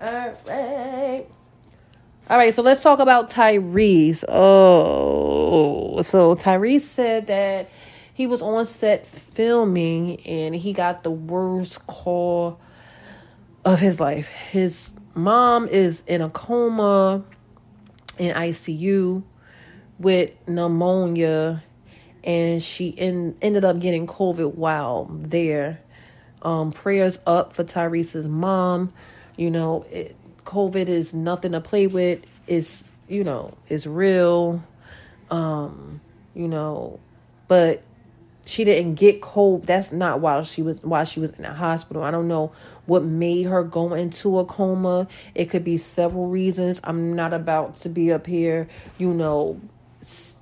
All 0.00 0.34
right. 0.46 1.26
All 2.30 2.38
right, 2.38 2.54
so 2.54 2.62
let's 2.62 2.82
talk 2.82 2.98
about 2.98 3.30
Tyrese. 3.30 4.24
Oh, 4.26 6.00
so 6.00 6.34
Tyrese 6.34 6.80
said 6.80 7.26
that 7.26 7.68
he 8.14 8.26
was 8.26 8.40
on 8.40 8.64
set 8.64 9.04
filming 9.04 10.18
and 10.24 10.54
he 10.54 10.72
got 10.72 11.02
the 11.02 11.10
worst 11.10 11.86
call 11.86 12.58
of 13.66 13.80
his 13.80 14.00
life. 14.00 14.28
His 14.28 14.94
mom 15.14 15.68
is 15.68 16.02
in 16.06 16.22
a 16.22 16.30
coma 16.30 17.22
in 18.18 18.34
ICU 18.34 19.22
with 19.98 20.30
pneumonia 20.46 21.62
and 22.24 22.62
she 22.62 22.88
in, 22.88 23.36
ended 23.42 23.64
up 23.64 23.78
getting 23.78 24.06
COVID 24.06 24.54
while 24.54 25.08
there. 25.10 25.80
Um, 26.42 26.72
prayers 26.72 27.18
up 27.26 27.52
for 27.52 27.64
Tyrese's 27.64 28.26
mom. 28.26 28.92
You 29.36 29.50
know, 29.50 29.86
it, 29.90 30.16
COVID 30.44 30.88
is 30.88 31.14
nothing 31.14 31.52
to 31.52 31.60
play 31.60 31.86
with. 31.86 32.20
It's 32.46 32.84
you 33.08 33.24
know, 33.24 33.56
it's 33.68 33.86
real. 33.86 34.62
Um, 35.30 36.00
you 36.34 36.48
know, 36.48 37.00
but 37.48 37.82
she 38.44 38.64
didn't 38.64 38.94
get 38.94 39.20
cold. 39.20 39.66
That's 39.66 39.92
not 39.92 40.20
while 40.20 40.44
she 40.44 40.62
was 40.62 40.82
while 40.82 41.04
she 41.04 41.20
was 41.20 41.30
in 41.32 41.42
the 41.42 41.52
hospital. 41.52 42.02
I 42.02 42.10
don't 42.10 42.28
know 42.28 42.52
what 42.86 43.02
made 43.02 43.44
her 43.46 43.62
go 43.64 43.94
into 43.94 44.38
a 44.38 44.44
coma. 44.44 45.08
It 45.34 45.46
could 45.46 45.64
be 45.64 45.76
several 45.76 46.28
reasons. 46.28 46.80
I'm 46.84 47.14
not 47.14 47.32
about 47.32 47.76
to 47.76 47.88
be 47.88 48.12
up 48.12 48.26
here, 48.26 48.68
you 48.98 49.08
know, 49.08 49.60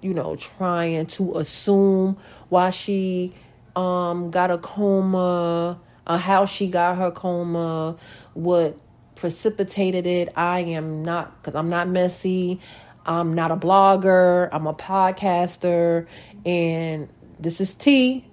you 0.01 0.13
know, 0.15 0.37
trying 0.37 1.07
to 1.07 1.39
assume 1.39 2.17
why 2.49 2.71
she 2.71 3.35
um 3.77 4.31
got 4.31 4.51
a 4.51 4.59
coma, 4.59 5.81
uh, 6.07 6.17
how 6.17 6.45
she 6.45 6.69
got 6.69 6.99
her 6.99 7.11
coma, 7.11 7.97
what 8.35 8.79
precipitated 9.23 10.05
it. 10.05 10.31
I 10.37 10.61
am 10.61 11.05
not, 11.05 11.41
because 11.41 11.57
I'm 11.57 11.69
not 11.69 11.89
messy. 11.89 12.61
I'm 13.07 13.35
not 13.35 13.53
a 13.53 13.57
blogger. 13.57 14.49
I'm 14.53 14.67
a 14.67 14.75
podcaster. 14.75 16.07
And 16.45 17.09
this 17.43 17.61
is 17.61 17.75
tea, 17.75 18.25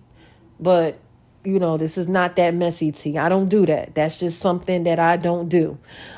but 0.59 0.99
you 1.43 1.59
know, 1.59 1.77
this 1.77 1.97
is 1.97 2.07
not 2.07 2.35
that 2.35 2.53
messy 2.53 2.91
tea. 2.91 3.17
I 3.17 3.29
don't 3.29 3.49
do 3.49 3.65
that. 3.65 3.95
That's 3.95 4.19
just 4.19 4.39
something 4.39 4.83
that 4.83 4.99
I 4.99 5.17
don't 5.17 5.47
do. 5.47 5.77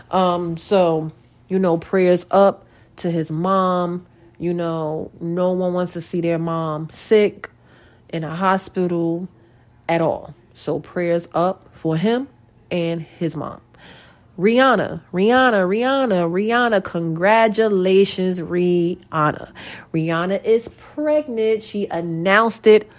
Um, 0.10 0.58
so, 0.58 1.12
you 1.47 1.60
know, 1.60 1.77
prayers 1.77 2.25
up 2.32 2.65
to 2.97 3.12
his 3.12 3.32
mom. 3.32 4.06
You 4.39 4.54
know, 4.54 5.12
no 5.19 5.51
one 5.51 5.73
wants 5.73 5.93
to 5.93 6.01
see 6.01 6.21
their 6.21 6.39
mom 6.39 6.89
sick 6.89 7.49
in 8.10 8.23
a 8.23 8.36
hospital 8.36 9.27
at 9.88 10.01
all. 10.01 10.34
So, 10.54 10.80
prayers 10.80 11.27
up 11.34 11.69
for 11.73 11.95
him 11.95 12.27
and 12.71 13.01
his 13.01 13.36
mom. 13.36 13.62
Rihanna, 14.39 15.02
Rihanna, 15.13 15.67
Rihanna, 15.67 16.30
Rihanna, 16.32 16.84
congratulations, 16.84 18.39
Rihanna. 18.39 19.52
Rihanna 19.94 20.44
is 20.44 20.67
pregnant. 20.70 21.63
She 21.63 21.88
announced 21.88 22.65
it 22.65 22.89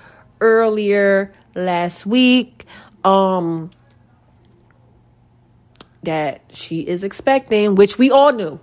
earlier 0.40 1.35
last 1.55 2.07
week. 2.07 2.64
Um, 3.05 3.71
that 6.03 6.42
she 6.51 6.81
is 6.81 7.05
expecting, 7.05 7.75
which 7.75 7.99
we 7.99 8.11
all 8.11 8.33
knew. 8.33 8.61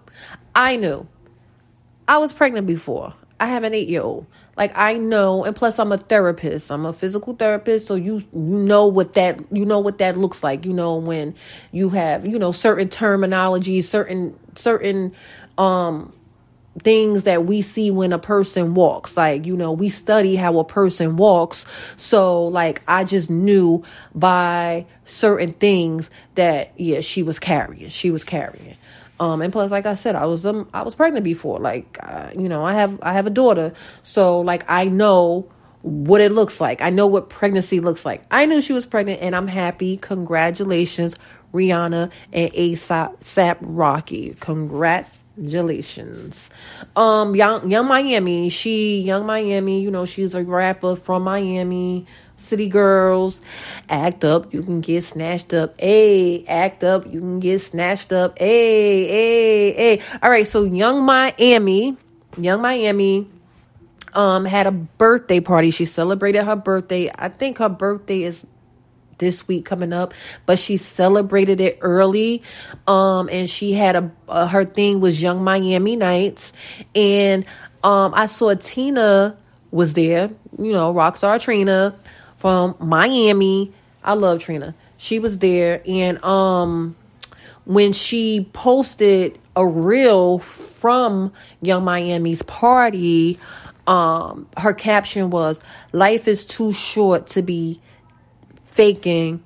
I 0.55 0.75
knew. 0.75 1.07
I 2.07 2.17
was 2.17 2.33
pregnant 2.33 2.67
before. 2.67 3.13
I 3.39 3.47
have 3.47 3.63
an 3.63 3.73
eight 3.73 3.87
year 3.87 4.01
old. 4.01 4.25
Like 4.59 4.73
I 4.75 4.95
know, 4.97 5.45
and 5.45 5.55
plus 5.55 5.79
I'm 5.79 5.93
a 5.93 5.97
therapist. 5.97 6.69
I'm 6.69 6.85
a 6.85 6.91
physical 6.91 7.33
therapist, 7.33 7.87
so 7.87 7.95
you 7.95 8.15
you 8.33 8.41
know 8.41 8.87
what 8.87 9.13
that 9.13 9.39
you 9.53 9.63
know 9.63 9.79
what 9.79 9.99
that 9.99 10.17
looks 10.17 10.43
like. 10.43 10.65
You 10.65 10.73
know 10.73 10.97
when 10.97 11.33
you 11.71 11.87
have 11.91 12.25
you 12.25 12.37
know 12.37 12.51
certain 12.51 12.89
terminology, 12.89 13.79
certain 13.79 14.37
certain 14.55 15.13
um 15.57 16.11
things 16.83 17.23
that 17.23 17.45
we 17.45 17.61
see 17.61 17.89
when 17.89 18.13
a 18.13 18.19
person 18.19 18.73
walks 18.73 19.17
like 19.17 19.45
you 19.45 19.57
know 19.57 19.71
we 19.71 19.89
study 19.89 20.35
how 20.35 20.59
a 20.59 20.63
person 20.63 21.17
walks 21.17 21.65
so 21.97 22.45
like 22.45 22.81
i 22.87 23.03
just 23.03 23.29
knew 23.29 23.83
by 24.15 24.85
certain 25.03 25.51
things 25.51 26.09
that 26.35 26.71
yeah 26.77 27.01
she 27.01 27.21
was 27.21 27.37
carrying 27.37 27.89
she 27.89 28.11
was 28.11 28.23
carrying 28.23 28.77
Um, 29.19 29.41
and 29.41 29.51
plus, 29.51 29.71
like 29.71 29.85
I 29.85 29.95
said, 29.95 30.15
I 30.15 30.25
was 30.25 30.45
um, 30.45 30.69
I 30.73 30.83
was 30.83 30.95
pregnant 30.95 31.23
before. 31.23 31.59
Like, 31.59 31.97
uh, 32.01 32.29
you 32.37 32.47
know, 32.47 32.63
I 32.63 32.73
have 32.73 32.99
I 33.01 33.13
have 33.13 33.27
a 33.27 33.31
daughter, 33.31 33.73
so 34.01 34.39
like 34.39 34.63
I 34.69 34.85
know 34.85 35.49
what 35.81 36.21
it 36.21 36.31
looks 36.31 36.61
like. 36.61 36.81
I 36.81 36.89
know 36.89 37.07
what 37.07 37.29
pregnancy 37.29 37.79
looks 37.79 38.05
like. 38.05 38.23
I 38.31 38.45
knew 38.45 38.61
she 38.61 38.73
was 38.73 38.85
pregnant, 38.85 39.21
and 39.21 39.35
I'm 39.35 39.47
happy. 39.47 39.97
Congratulations, 39.97 41.15
Rihanna 41.53 42.11
and 42.31 42.51
ASAP 42.53 43.57
Rocky. 43.61 44.35
Congratulations. 44.39 46.49
Um, 46.95 47.35
young 47.35 47.69
Yung 47.69 47.87
Miami. 47.87 48.49
She 48.49 49.01
Yung 49.01 49.25
Miami. 49.25 49.81
You 49.81 49.91
know, 49.91 50.05
she's 50.05 50.35
a 50.35 50.43
rapper 50.43 50.95
from 50.95 51.23
Miami. 51.23 52.07
City 52.39 52.67
girls, 52.67 53.41
act 53.89 54.23
up, 54.23 54.53
you 54.53 54.63
can 54.63 54.81
get 54.81 55.03
snatched 55.03 55.53
up. 55.53 55.79
Hey, 55.79 56.45
act 56.45 56.83
up, 56.83 57.05
you 57.05 57.19
can 57.19 57.39
get 57.39 57.61
snatched 57.61 58.11
up. 58.11 58.37
Hey, 58.39 59.07
hey, 59.07 59.73
hey. 59.73 60.01
All 60.23 60.29
right, 60.29 60.47
so 60.47 60.63
Yung 60.63 61.03
Miami, 61.03 61.97
Yung 62.37 62.61
Miami 62.61 63.27
um 64.13 64.45
had 64.45 64.67
a 64.67 64.71
birthday 64.71 65.39
party. 65.39 65.71
She 65.71 65.85
celebrated 65.85 66.43
her 66.43 66.55
birthday. 66.55 67.11
I 67.13 67.29
think 67.29 67.57
her 67.59 67.69
birthday 67.69 68.23
is 68.23 68.45
this 69.17 69.47
week 69.47 69.65
coming 69.65 69.91
up, 69.91 70.13
but 70.45 70.57
she 70.57 70.77
celebrated 70.77 71.59
it 71.61 71.77
early. 71.81 72.41
Um 72.87 73.29
and 73.31 73.49
she 73.49 73.73
had 73.73 73.95
a 73.95 74.11
uh, 74.27 74.47
her 74.47 74.65
thing 74.65 74.99
was 74.99 75.21
Yung 75.21 75.43
Miami 75.43 75.95
Nights 75.95 76.53
and 76.95 77.45
um 77.83 78.13
I 78.15 78.25
saw 78.25 78.53
Trina 78.55 79.37
was 79.71 79.93
there, 79.93 80.31
you 80.57 80.71
know, 80.71 80.93
Rockstar 80.93 81.39
Trina 81.39 81.95
from 82.39 82.75
Miami. 82.79 83.71
I 84.01 84.13
love 84.13 84.41
Trina. 84.41 84.73
She 84.97 85.19
was 85.19 85.37
there 85.39 85.81
and 85.85 86.23
um 86.23 86.95
when 87.65 87.93
she 87.93 88.49
posted 88.53 89.37
a 89.55 89.67
reel 89.67 90.39
from 90.39 91.33
Yung 91.61 91.83
Miami's 91.83 92.41
party, 92.41 93.37
um 93.85 94.47
her 94.57 94.73
caption 94.73 95.29
was 95.29 95.61
life 95.91 96.27
is 96.27 96.45
too 96.45 96.71
short 96.71 97.27
to 97.27 97.41
be 97.41 97.81
faking 98.65 99.43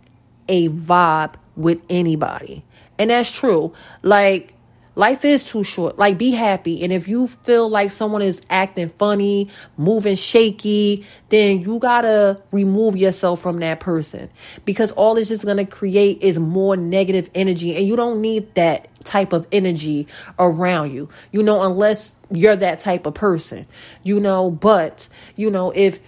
a 0.48 0.70
vibe 0.70 1.34
with 1.56 1.82
anybody. 1.90 2.64
And 3.00 3.10
that's 3.10 3.32
true. 3.32 3.74
Like 4.04 4.53
Life 4.96 5.26
is 5.26 5.44
too 5.44 5.64
short. 5.64 5.98
Like, 5.98 6.18
be 6.18 6.32
happy. 6.32 6.84
And 6.84 6.94
if 6.94 7.08
you 7.08 7.28
feel 7.28 7.68
like 7.68 7.92
someone 7.92 8.22
is 8.22 8.42
acting 8.50 8.90
funny, 8.90 9.50
moving 9.76 10.16
shaky, 10.16 11.06
then 11.30 11.62
you 11.62 11.80
gotta 11.80 12.42
remove 12.52 12.96
yourself 12.96 13.42
from 13.42 13.60
that 13.60 13.80
person 13.80 14.30
because 14.66 14.92
all 14.92 15.18
it's 15.18 15.30
just 15.30 15.46
gonna 15.46 15.66
create 15.66 16.22
is 16.22 16.38
more 16.38 16.78
negative 16.78 17.30
energy. 17.34 17.76
And 17.76 17.88
you 17.88 17.96
don't 17.96 18.22
need 18.22 18.54
that 18.54 18.88
type 19.04 19.34
of 19.34 19.48
energy 19.52 20.08
around 20.38 20.94
you, 20.94 21.10
you 21.32 21.42
know, 21.42 21.64
unless 21.64 22.16
you're 22.32 22.56
that 22.56 22.80
type 22.80 23.06
of 23.06 23.16
person, 23.16 23.66
you 24.04 24.20
know. 24.20 24.52
But, 24.52 25.08
you 25.36 25.50
know, 25.50 25.72
if 25.72 26.00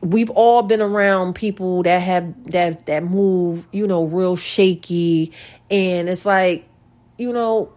we've 0.00 0.30
all 0.30 0.62
been 0.62 0.82
around 0.82 1.34
people 1.34 1.82
that 1.84 2.00
have 2.02 2.50
that 2.50 2.86
that 2.86 3.04
move, 3.04 3.66
you 3.72 3.86
know, 3.86 4.04
real 4.04 4.36
shaky 4.36 5.32
and 5.70 6.08
it's 6.08 6.26
like, 6.26 6.68
you 7.18 7.32
know, 7.32 7.72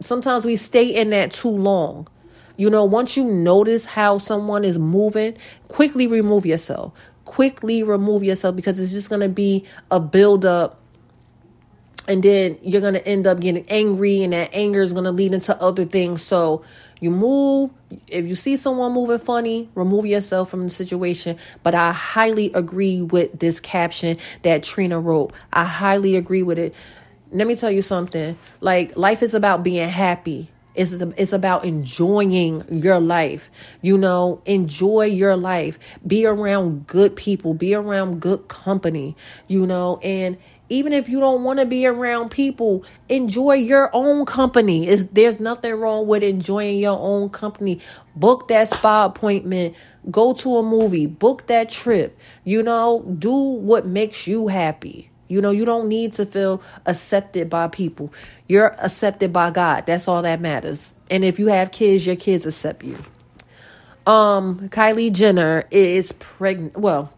sometimes 0.00 0.44
we 0.44 0.56
stay 0.56 0.86
in 0.86 1.10
that 1.10 1.32
too 1.32 1.48
long. 1.48 2.08
You 2.56 2.70
know, 2.70 2.84
once 2.84 3.16
you 3.16 3.24
notice 3.24 3.84
how 3.84 4.18
someone 4.18 4.64
is 4.64 4.78
moving, 4.78 5.36
quickly 5.68 6.06
remove 6.06 6.46
yourself. 6.46 6.92
Quickly 7.24 7.82
remove 7.82 8.22
yourself 8.22 8.54
because 8.54 8.78
it's 8.78 8.92
just 8.92 9.08
going 9.08 9.22
to 9.22 9.28
be 9.28 9.64
a 9.90 9.98
buildup. 9.98 10.80
And 12.06 12.22
then 12.22 12.58
you're 12.62 12.82
going 12.82 12.94
to 12.94 13.06
end 13.08 13.26
up 13.26 13.40
getting 13.40 13.64
angry, 13.68 14.22
and 14.22 14.34
that 14.34 14.50
anger 14.52 14.82
is 14.82 14.92
going 14.92 15.06
to 15.06 15.10
lead 15.10 15.32
into 15.32 15.58
other 15.60 15.86
things. 15.86 16.22
So 16.22 16.62
you 17.00 17.10
move. 17.10 17.70
If 18.08 18.26
you 18.26 18.34
see 18.34 18.56
someone 18.56 18.92
moving 18.92 19.18
funny, 19.18 19.70
remove 19.74 20.04
yourself 20.04 20.50
from 20.50 20.64
the 20.64 20.70
situation. 20.70 21.38
But 21.62 21.74
I 21.74 21.92
highly 21.92 22.52
agree 22.52 23.00
with 23.00 23.38
this 23.38 23.58
caption 23.58 24.16
that 24.42 24.62
Trina 24.62 25.00
wrote. 25.00 25.32
I 25.52 25.64
highly 25.64 26.14
agree 26.16 26.42
with 26.42 26.58
it 26.58 26.74
let 27.34 27.48
me 27.48 27.56
tell 27.56 27.70
you 27.70 27.82
something. 27.82 28.38
Like 28.60 28.96
life 28.96 29.22
is 29.22 29.34
about 29.34 29.62
being 29.62 29.88
happy. 29.88 30.50
It's, 30.74 30.92
it's 30.92 31.32
about 31.32 31.64
enjoying 31.64 32.64
your 32.68 32.98
life. 32.98 33.50
You 33.82 33.98
know, 33.98 34.40
enjoy 34.44 35.06
your 35.06 35.36
life. 35.36 35.78
Be 36.06 36.26
around 36.26 36.86
good 36.86 37.14
people. 37.14 37.54
Be 37.54 37.74
around 37.74 38.20
good 38.20 38.48
company. 38.48 39.16
You 39.46 39.66
know, 39.66 39.98
and 39.98 40.36
even 40.68 40.92
if 40.92 41.08
you 41.08 41.20
don't 41.20 41.44
want 41.44 41.58
to 41.58 41.66
be 41.66 41.86
around 41.86 42.30
people, 42.30 42.84
enjoy 43.08 43.54
your 43.54 43.90
own 43.92 44.26
company. 44.26 44.88
Is 44.88 45.06
there's 45.06 45.38
nothing 45.38 45.74
wrong 45.74 46.06
with 46.06 46.22
enjoying 46.22 46.78
your 46.78 46.98
own 46.98 47.30
company. 47.30 47.80
Book 48.16 48.48
that 48.48 48.70
spa 48.70 49.06
appointment. 49.06 49.74
Go 50.10 50.34
to 50.34 50.56
a 50.56 50.62
movie. 50.62 51.06
Book 51.06 51.46
that 51.48 51.68
trip. 51.68 52.18
You 52.44 52.62
know, 52.62 53.04
do 53.18 53.32
what 53.32 53.86
makes 53.86 54.26
you 54.26 54.48
happy. 54.48 55.10
You 55.28 55.40
know, 55.40 55.50
you 55.50 55.64
don't 55.64 55.88
need 55.88 56.12
to 56.14 56.26
feel 56.26 56.62
accepted 56.86 57.48
by 57.48 57.68
people. 57.68 58.12
You're 58.48 58.74
accepted 58.78 59.32
by 59.32 59.50
God. 59.50 59.86
That's 59.86 60.06
all 60.08 60.22
that 60.22 60.40
matters. 60.40 60.94
And 61.10 61.24
if 61.24 61.38
you 61.38 61.48
have 61.48 61.70
kids, 61.70 62.06
your 62.06 62.16
kids 62.16 62.46
accept 62.46 62.84
you. 62.84 62.98
Um, 64.06 64.68
Kylie 64.68 65.12
Jenner 65.12 65.64
is 65.70 66.12
pregnant. 66.12 66.76
Well, 66.76 67.12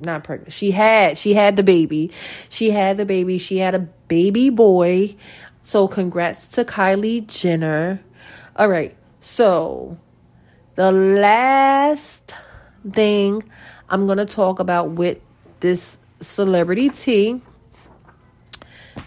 not 0.00 0.24
pregnant. 0.24 0.52
She 0.52 0.72
had 0.72 1.16
she 1.16 1.34
had 1.34 1.56
the 1.56 1.62
baby. 1.62 2.10
She 2.48 2.70
had 2.70 2.96
the 2.96 3.04
baby. 3.04 3.38
She 3.38 3.58
had 3.58 3.74
a 3.74 3.80
baby 4.08 4.50
boy. 4.50 5.16
So 5.62 5.86
congrats 5.86 6.46
to 6.48 6.64
Kylie 6.64 7.26
Jenner. 7.26 8.00
All 8.56 8.68
right. 8.68 8.96
So 9.20 9.98
the 10.74 10.90
last 10.90 12.34
thing 12.90 13.44
I'm 13.88 14.06
going 14.06 14.18
to 14.18 14.26
talk 14.26 14.58
about 14.58 14.90
with 14.90 15.18
this 15.60 15.98
celebrity 16.20 16.90
tea 16.90 17.40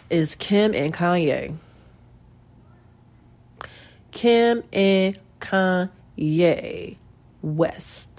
is 0.09 0.35
Kim 0.35 0.73
and 0.73 0.93
Kanye. 0.93 1.55
Kim 4.11 4.63
and 4.71 5.19
Kanye 5.39 6.97
West. 7.41 8.09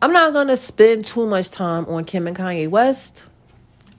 I'm 0.00 0.12
not 0.12 0.32
going 0.32 0.46
to 0.48 0.56
spend 0.56 1.04
too 1.04 1.26
much 1.26 1.50
time 1.50 1.86
on 1.86 2.04
Kim 2.04 2.26
and 2.26 2.36
Kanye 2.36 2.68
West. 2.68 3.24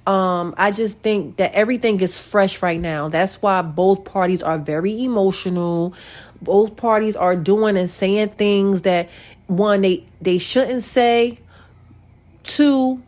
Um, 0.08 0.56
I 0.58 0.72
just 0.72 1.00
think 1.00 1.38
that 1.38 1.54
everything 1.54 2.00
is 2.02 2.24
fresh 2.24 2.64
right 2.64 2.80
now. 2.80 3.10
That's 3.10 3.42
why 3.42 3.62
both 3.62 4.06
parties 4.06 4.42
are 4.42 4.58
very 4.58 5.04
emotional. 5.04 5.94
Both 6.42 6.78
parties 6.78 7.16
are 7.16 7.36
doing 7.36 7.78
and 7.78 7.90
saying 7.92 8.30
things 8.30 8.84
that 8.84 9.10
one 9.48 9.82
they 9.82 10.06
they 10.22 10.38
shouldn't 10.38 10.84
say. 10.84 11.40
Two, 12.44 13.04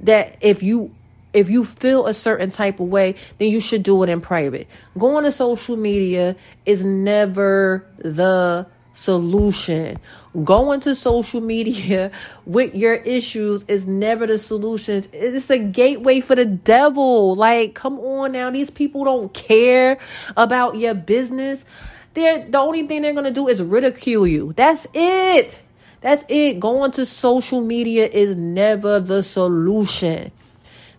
that 0.00 0.36
if 0.40 0.62
you 0.62 0.94
if 1.32 1.50
you 1.50 1.64
feel 1.64 2.06
a 2.06 2.14
certain 2.14 2.50
type 2.50 2.80
of 2.80 2.88
way, 2.88 3.14
then 3.38 3.48
you 3.48 3.60
should 3.60 3.82
do 3.82 4.02
it 4.02 4.08
in 4.08 4.22
private. 4.22 4.66
Going 4.96 5.24
to 5.24 5.32
social 5.32 5.76
media 5.76 6.34
is 6.64 6.82
never 6.82 7.86
the 7.98 8.66
solution. 8.94 9.98
Going 10.44 10.80
to 10.80 10.94
social 10.94 11.42
media 11.42 12.10
with 12.46 12.74
your 12.74 12.94
issues 12.94 13.64
is 13.64 13.86
never 13.86 14.26
the 14.26 14.38
solution. 14.38 15.04
It's 15.12 15.50
a 15.50 15.58
gateway 15.58 16.20
for 16.20 16.34
the 16.34 16.46
devil. 16.46 17.34
Like, 17.36 17.74
come 17.74 17.98
on 18.00 18.32
now. 18.32 18.50
These 18.50 18.70
people 18.70 19.04
don't 19.04 19.32
care 19.34 19.98
about 20.36 20.76
your 20.76 20.94
business. 20.94 21.66
They're 22.14 22.48
the 22.48 22.58
only 22.58 22.86
thing 22.86 23.02
they're 23.02 23.12
gonna 23.12 23.30
do 23.30 23.48
is 23.48 23.62
ridicule 23.62 24.26
you. 24.26 24.54
That's 24.56 24.86
it. 24.94 25.58
That's 26.06 26.22
it. 26.28 26.60
Going 26.60 26.92
to 26.92 27.04
social 27.04 27.60
media 27.60 28.06
is 28.06 28.36
never 28.36 29.00
the 29.00 29.24
solution. 29.24 30.30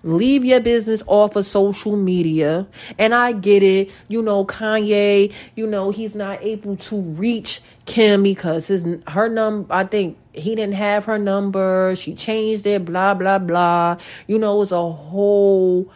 Leave 0.03 0.43
your 0.43 0.59
business 0.59 1.01
off 1.07 1.37
of 1.37 1.45
social 1.45 1.95
media. 1.95 2.67
And 2.97 3.15
I 3.15 3.31
get 3.31 3.63
it. 3.63 3.89
You 4.09 4.21
know, 4.21 4.43
Kanye, 4.43 5.31
you 5.55 5.65
know, 5.65 5.91
he's 5.91 6.13
not 6.13 6.43
able 6.43 6.75
to 6.75 6.97
reach 6.97 7.61
Kim 7.85 8.21
because 8.21 8.67
his 8.67 8.85
her 9.07 9.29
number, 9.29 9.73
I 9.73 9.85
think 9.85 10.17
he 10.33 10.55
didn't 10.55 10.75
have 10.75 11.05
her 11.05 11.17
number. 11.17 11.95
She 11.95 12.13
changed 12.13 12.67
it, 12.67 12.83
blah, 12.83 13.13
blah, 13.13 13.39
blah. 13.39 13.99
You 14.27 14.37
know, 14.37 14.61
it's 14.61 14.73
a 14.73 14.91
whole 14.91 15.89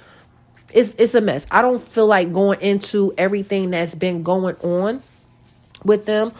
it's 0.73 0.95
it's 0.97 1.15
a 1.15 1.19
mess. 1.19 1.45
I 1.51 1.61
don't 1.61 1.83
feel 1.83 2.07
like 2.07 2.31
going 2.31 2.61
into 2.61 3.13
everything 3.17 3.71
that's 3.71 3.93
been 3.93 4.23
going 4.23 4.55
on 4.61 5.03
with 5.83 6.05
them 6.05 6.31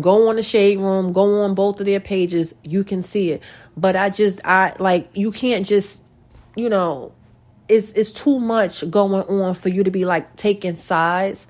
Go 0.00 0.28
on 0.28 0.36
the 0.36 0.42
shade 0.42 0.78
room, 0.78 1.12
go 1.12 1.42
on 1.42 1.54
both 1.54 1.80
of 1.80 1.86
their 1.86 2.00
pages, 2.00 2.54
you 2.62 2.84
can 2.84 3.02
see 3.02 3.30
it. 3.30 3.42
But 3.76 3.96
I 3.96 4.10
just 4.10 4.40
I 4.44 4.74
like 4.78 5.10
you 5.14 5.30
can't 5.32 5.66
just 5.66 6.02
you 6.56 6.68
know, 6.68 7.12
it's 7.68 7.92
it's 7.92 8.12
too 8.12 8.38
much 8.38 8.88
going 8.90 9.22
on 9.28 9.54
for 9.54 9.68
you 9.68 9.84
to 9.84 9.90
be 9.90 10.04
like 10.04 10.36
taking 10.36 10.76
sides 10.76 11.46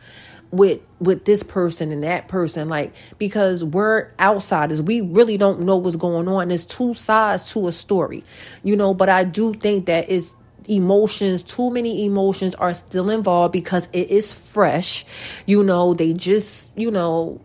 with 0.50 0.80
with 1.00 1.24
this 1.24 1.42
person 1.42 1.90
and 1.90 2.04
that 2.04 2.28
person 2.28 2.68
like 2.68 2.94
because 3.18 3.64
we're 3.64 4.08
outsiders 4.20 4.80
we 4.80 5.00
really 5.00 5.36
don't 5.36 5.58
know 5.60 5.76
what's 5.76 5.96
going 5.96 6.28
on 6.28 6.46
there's 6.46 6.64
two 6.64 6.94
sides 6.94 7.50
to 7.50 7.66
a 7.66 7.72
story 7.72 8.22
you 8.62 8.76
know 8.76 8.94
but 8.94 9.08
i 9.08 9.24
do 9.24 9.52
think 9.54 9.86
that 9.86 10.08
it's 10.08 10.36
emotions, 10.68 11.42
too 11.42 11.70
many 11.70 12.04
emotions 12.04 12.54
are 12.56 12.74
still 12.74 13.10
involved 13.10 13.52
because 13.52 13.88
it 13.92 14.10
is 14.10 14.32
fresh. 14.32 15.04
You 15.46 15.62
know, 15.62 15.94
they 15.94 16.12
just, 16.12 16.70
you 16.76 16.90
know, 16.90 17.40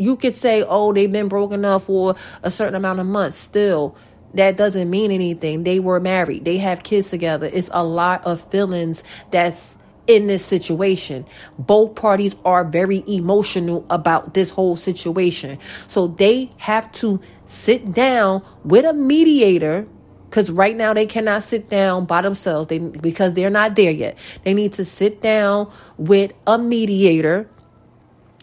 you 0.00 0.16
could 0.16 0.34
say, 0.34 0.64
oh, 0.66 0.92
they've 0.92 1.10
been 1.10 1.28
broken 1.28 1.64
up 1.64 1.82
for 1.82 2.16
a 2.42 2.50
certain 2.50 2.74
amount 2.74 3.00
of 3.00 3.06
months. 3.06 3.36
Still, 3.36 3.96
that 4.34 4.56
doesn't 4.56 4.88
mean 4.88 5.10
anything. 5.10 5.64
They 5.64 5.80
were 5.80 6.00
married, 6.00 6.44
they 6.44 6.58
have 6.58 6.82
kids 6.82 7.10
together. 7.10 7.48
It's 7.52 7.70
a 7.72 7.84
lot 7.84 8.24
of 8.24 8.48
feelings 8.50 9.04
that's 9.30 9.76
in 10.06 10.26
this 10.26 10.44
situation. 10.44 11.26
Both 11.58 11.94
parties 11.94 12.34
are 12.44 12.64
very 12.64 13.04
emotional 13.06 13.86
about 13.90 14.34
this 14.34 14.50
whole 14.50 14.76
situation. 14.76 15.58
So 15.86 16.08
they 16.08 16.52
have 16.56 16.90
to 16.92 17.20
sit 17.46 17.92
down 17.92 18.42
with 18.64 18.84
a 18.84 18.92
mediator 18.92 19.86
because 20.28 20.50
right 20.50 20.76
now 20.76 20.94
they 20.94 21.06
cannot 21.06 21.42
sit 21.42 21.68
down 21.68 22.06
by 22.06 22.22
themselves 22.22 22.68
they, 22.68 22.78
because 22.78 23.34
they're 23.34 23.50
not 23.50 23.74
there 23.74 23.90
yet. 23.90 24.16
They 24.44 24.54
need 24.54 24.72
to 24.74 24.84
sit 24.84 25.20
down 25.20 25.72
with 25.96 26.32
a 26.46 26.56
mediator, 26.56 27.48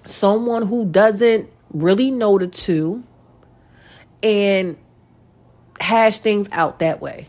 someone 0.07 0.65
who 0.65 0.85
doesn't 0.85 1.49
really 1.71 2.11
know 2.11 2.37
the 2.37 2.47
two, 2.47 3.03
and 4.23 4.77
hash 5.79 6.19
things 6.19 6.49
out 6.51 6.79
that 6.79 7.01
way. 7.01 7.27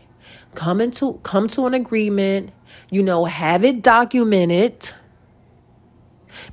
Come 0.55 0.81
into 0.81 1.19
come 1.23 1.47
to 1.49 1.65
an 1.67 1.73
agreement, 1.73 2.51
you 2.89 3.03
know, 3.03 3.25
have 3.25 3.63
it 3.63 3.81
documented. 3.81 4.91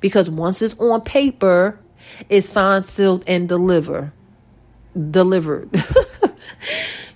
Because 0.00 0.28
once 0.28 0.62
it's 0.62 0.74
on 0.78 1.00
paper, 1.02 1.78
it's 2.28 2.48
signed, 2.48 2.84
sealed, 2.84 3.24
and 3.26 3.48
deliver 3.48 4.12
delivered. 5.10 5.70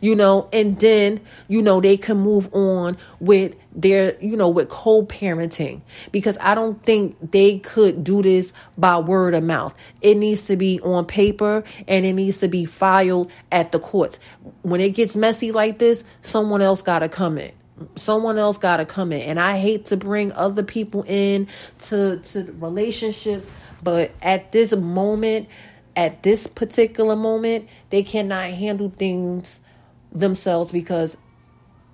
you 0.00 0.14
know, 0.16 0.48
and 0.52 0.78
then, 0.80 1.20
you 1.48 1.62
know, 1.62 1.80
they 1.80 1.96
can 1.96 2.18
move 2.18 2.52
on 2.54 2.96
with 3.20 3.54
their, 3.74 4.18
you 4.20 4.36
know, 4.36 4.48
with 4.48 4.68
co 4.68 5.04
parenting 5.04 5.80
because 6.12 6.36
I 6.40 6.54
don't 6.54 6.82
think 6.84 7.16
they 7.32 7.58
could 7.58 8.02
do 8.04 8.22
this 8.22 8.52
by 8.78 8.98
word 8.98 9.34
of 9.34 9.44
mouth. 9.44 9.74
It 10.00 10.16
needs 10.16 10.46
to 10.46 10.56
be 10.56 10.80
on 10.80 11.06
paper 11.06 11.64
and 11.86 12.04
it 12.04 12.14
needs 12.14 12.38
to 12.38 12.48
be 12.48 12.64
filed 12.64 13.30
at 13.52 13.72
the 13.72 13.78
courts. 13.78 14.18
When 14.62 14.80
it 14.80 14.90
gets 14.90 15.16
messy 15.16 15.52
like 15.52 15.78
this, 15.78 16.04
someone 16.22 16.62
else 16.62 16.82
got 16.82 17.00
to 17.00 17.08
come 17.08 17.38
in 17.38 17.52
someone 17.96 18.38
else 18.38 18.58
got 18.58 18.76
to 18.76 18.84
come 18.84 19.10
in 19.10 19.22
and 19.22 19.40
i 19.40 19.58
hate 19.58 19.86
to 19.86 19.96
bring 19.96 20.30
other 20.32 20.62
people 20.62 21.02
in 21.04 21.48
to 21.78 22.18
to 22.18 22.42
relationships 22.58 23.48
but 23.82 24.10
at 24.20 24.52
this 24.52 24.72
moment 24.72 25.48
at 25.96 26.22
this 26.22 26.46
particular 26.46 27.16
moment 27.16 27.66
they 27.90 28.02
cannot 28.02 28.50
handle 28.50 28.90
things 28.98 29.60
themselves 30.12 30.72
because 30.72 31.16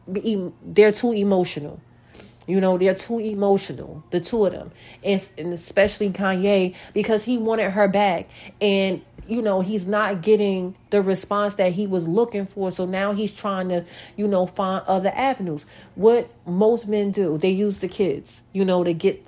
they're 0.06 0.92
too 0.92 1.12
emotional. 1.12 1.80
You 2.46 2.60
know, 2.60 2.78
they're 2.78 2.94
too 2.94 3.18
emotional, 3.18 4.04
the 4.12 4.20
two 4.20 4.46
of 4.46 4.52
them. 4.52 4.70
And, 5.02 5.28
and 5.36 5.52
especially 5.52 6.10
Kanye, 6.10 6.76
because 6.94 7.24
he 7.24 7.38
wanted 7.38 7.70
her 7.72 7.88
back. 7.88 8.28
And, 8.60 9.02
you 9.26 9.42
know, 9.42 9.62
he's 9.62 9.86
not 9.86 10.22
getting 10.22 10.76
the 10.90 11.02
response 11.02 11.56
that 11.56 11.72
he 11.72 11.88
was 11.88 12.06
looking 12.06 12.46
for. 12.46 12.70
So 12.70 12.86
now 12.86 13.12
he's 13.12 13.34
trying 13.34 13.68
to, 13.70 13.84
you 14.16 14.28
know, 14.28 14.46
find 14.46 14.84
other 14.86 15.12
avenues. 15.12 15.66
What 15.96 16.30
most 16.46 16.86
men 16.86 17.10
do, 17.10 17.36
they 17.36 17.50
use 17.50 17.80
the 17.80 17.88
kids, 17.88 18.42
you 18.52 18.64
know, 18.64 18.84
to 18.84 18.92
get 18.92 19.26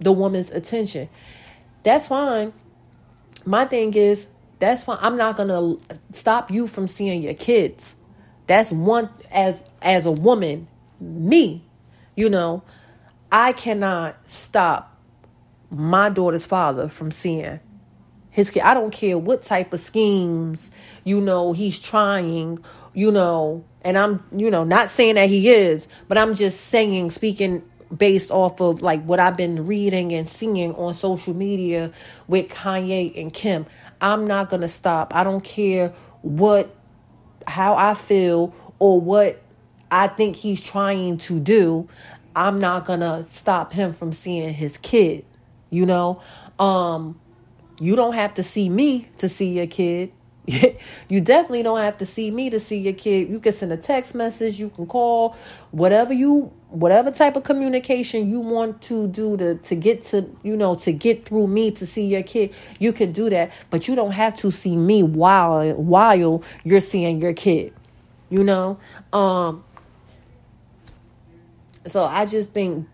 the 0.00 0.12
woman's 0.12 0.52
attention. 0.52 1.08
That's 1.82 2.06
fine. 2.06 2.52
My 3.44 3.64
thing 3.64 3.94
is, 3.94 4.28
that's 4.62 4.84
fine. 4.84 4.98
I'm 5.00 5.16
not 5.16 5.36
gonna 5.36 5.74
stop 6.12 6.48
you 6.48 6.68
from 6.68 6.86
seeing 6.86 7.20
your 7.20 7.34
kids. 7.34 7.96
That's 8.46 8.70
one 8.70 9.10
as 9.32 9.64
as 9.82 10.06
a 10.06 10.12
woman, 10.12 10.68
me, 11.00 11.64
you 12.14 12.30
know, 12.30 12.62
I 13.32 13.54
cannot 13.54 14.16
stop 14.24 14.96
my 15.68 16.10
daughter's 16.10 16.44
father 16.44 16.86
from 16.86 17.10
seeing 17.10 17.58
his 18.30 18.50
kid. 18.50 18.62
I 18.62 18.74
don't 18.74 18.92
care 18.92 19.18
what 19.18 19.42
type 19.42 19.72
of 19.72 19.80
schemes, 19.80 20.70
you 21.02 21.20
know, 21.20 21.52
he's 21.52 21.80
trying, 21.80 22.64
you 22.94 23.10
know, 23.10 23.64
and 23.84 23.98
I'm, 23.98 24.22
you 24.30 24.48
know, 24.48 24.62
not 24.62 24.92
saying 24.92 25.16
that 25.16 25.28
he 25.28 25.48
is, 25.48 25.88
but 26.06 26.16
I'm 26.16 26.36
just 26.36 26.60
saying, 26.68 27.10
speaking 27.10 27.64
based 27.96 28.30
off 28.30 28.60
of 28.60 28.82
like 28.82 29.04
what 29.04 29.20
I've 29.20 29.36
been 29.36 29.66
reading 29.66 30.12
and 30.12 30.28
seeing 30.28 30.74
on 30.74 30.94
social 30.94 31.34
media 31.34 31.92
with 32.26 32.48
Kanye 32.48 33.18
and 33.20 33.32
Kim. 33.32 33.66
I'm 34.02 34.26
not 34.26 34.50
going 34.50 34.60
to 34.62 34.68
stop. 34.68 35.14
I 35.14 35.24
don't 35.24 35.42
care 35.42 35.94
what 36.20 36.74
how 37.46 37.74
I 37.74 37.94
feel 37.94 38.54
or 38.78 39.00
what 39.00 39.40
I 39.90 40.08
think 40.08 40.36
he's 40.36 40.60
trying 40.60 41.18
to 41.18 41.40
do. 41.40 41.88
I'm 42.36 42.58
not 42.58 42.84
going 42.84 43.00
to 43.00 43.24
stop 43.24 43.72
him 43.72 43.92
from 43.92 44.12
seeing 44.12 44.52
his 44.52 44.76
kid, 44.76 45.24
you 45.70 45.86
know? 45.86 46.20
Um 46.58 47.18
you 47.80 47.96
don't 47.96 48.12
have 48.12 48.34
to 48.34 48.42
see 48.42 48.68
me 48.68 49.08
to 49.18 49.28
see 49.28 49.48
your 49.56 49.66
kid. 49.66 50.12
you 51.08 51.20
definitely 51.20 51.62
don't 51.62 51.78
have 51.78 51.98
to 51.98 52.06
see 52.06 52.30
me 52.30 52.50
to 52.50 52.58
see 52.58 52.78
your 52.78 52.94
kid. 52.94 53.28
You 53.28 53.38
can 53.38 53.52
send 53.52 53.72
a 53.72 53.76
text 53.76 54.14
message, 54.14 54.58
you 54.58 54.70
can 54.70 54.86
call, 54.86 55.36
whatever 55.70 56.12
you 56.12 56.52
whatever 56.68 57.10
type 57.10 57.36
of 57.36 57.44
communication 57.44 58.30
you 58.30 58.40
want 58.40 58.80
to 58.82 59.06
do 59.08 59.36
to 59.36 59.54
to 59.56 59.76
get 59.76 60.02
to, 60.02 60.28
you 60.42 60.56
know, 60.56 60.74
to 60.74 60.92
get 60.92 61.26
through 61.26 61.46
me 61.46 61.70
to 61.70 61.86
see 61.86 62.06
your 62.06 62.24
kid, 62.24 62.52
you 62.80 62.92
can 62.92 63.12
do 63.12 63.30
that, 63.30 63.52
but 63.70 63.86
you 63.86 63.94
don't 63.94 64.12
have 64.12 64.36
to 64.38 64.50
see 64.50 64.76
me 64.76 65.02
while 65.02 65.72
while 65.74 66.42
you're 66.64 66.80
seeing 66.80 67.20
your 67.20 67.34
kid. 67.34 67.72
You 68.28 68.42
know? 68.42 68.78
Um 69.12 69.62
so 71.86 72.04
I 72.04 72.26
just 72.26 72.50
think 72.50 72.88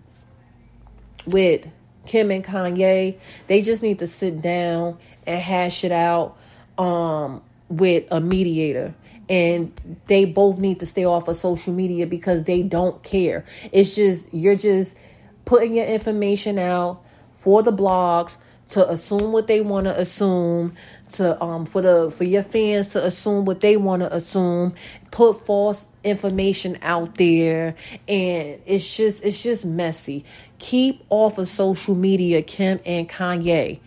with 1.26 1.66
Kim 2.06 2.30
and 2.30 2.44
Kanye, 2.44 3.18
they 3.46 3.62
just 3.62 3.82
need 3.82 3.98
to 4.00 4.06
sit 4.06 4.40
down 4.42 4.98
and 5.26 5.40
hash 5.40 5.84
it 5.84 5.92
out 5.92 6.37
um, 6.78 7.42
with 7.68 8.04
a 8.10 8.20
mediator. 8.20 8.94
And 9.28 10.00
they 10.06 10.24
both 10.24 10.58
need 10.58 10.80
to 10.80 10.86
stay 10.86 11.04
off 11.04 11.28
of 11.28 11.36
social 11.36 11.74
media 11.74 12.06
because 12.06 12.44
they 12.44 12.62
don't 12.62 13.02
care. 13.02 13.44
It's 13.72 13.94
just 13.94 14.32
you're 14.32 14.56
just 14.56 14.96
putting 15.44 15.74
your 15.74 15.84
information 15.84 16.58
out 16.58 17.04
for 17.34 17.62
the 17.62 17.72
blogs 17.72 18.38
to 18.68 18.88
assume 18.90 19.32
what 19.32 19.46
they 19.46 19.60
want 19.60 19.86
to 19.86 19.98
assume 19.98 20.74
to 21.08 21.42
um 21.42 21.64
for 21.64 21.80
the 21.80 22.10
for 22.10 22.24
your 22.24 22.42
fans 22.42 22.88
to 22.88 23.04
assume 23.04 23.44
what 23.44 23.60
they 23.60 23.76
want 23.76 24.02
to 24.02 24.14
assume. 24.14 24.74
Put 25.10 25.44
false 25.44 25.88
information 26.04 26.78
out 26.82 27.14
there 27.16 27.74
and 28.06 28.60
it's 28.66 28.96
just 28.96 29.22
it's 29.24 29.42
just 29.42 29.64
messy. 29.64 30.24
Keep 30.58 31.02
off 31.10 31.38
of 31.38 31.48
social 31.48 31.94
media 31.94 32.42
kim 32.42 32.80
and 32.84 33.08
kanye. 33.08 33.80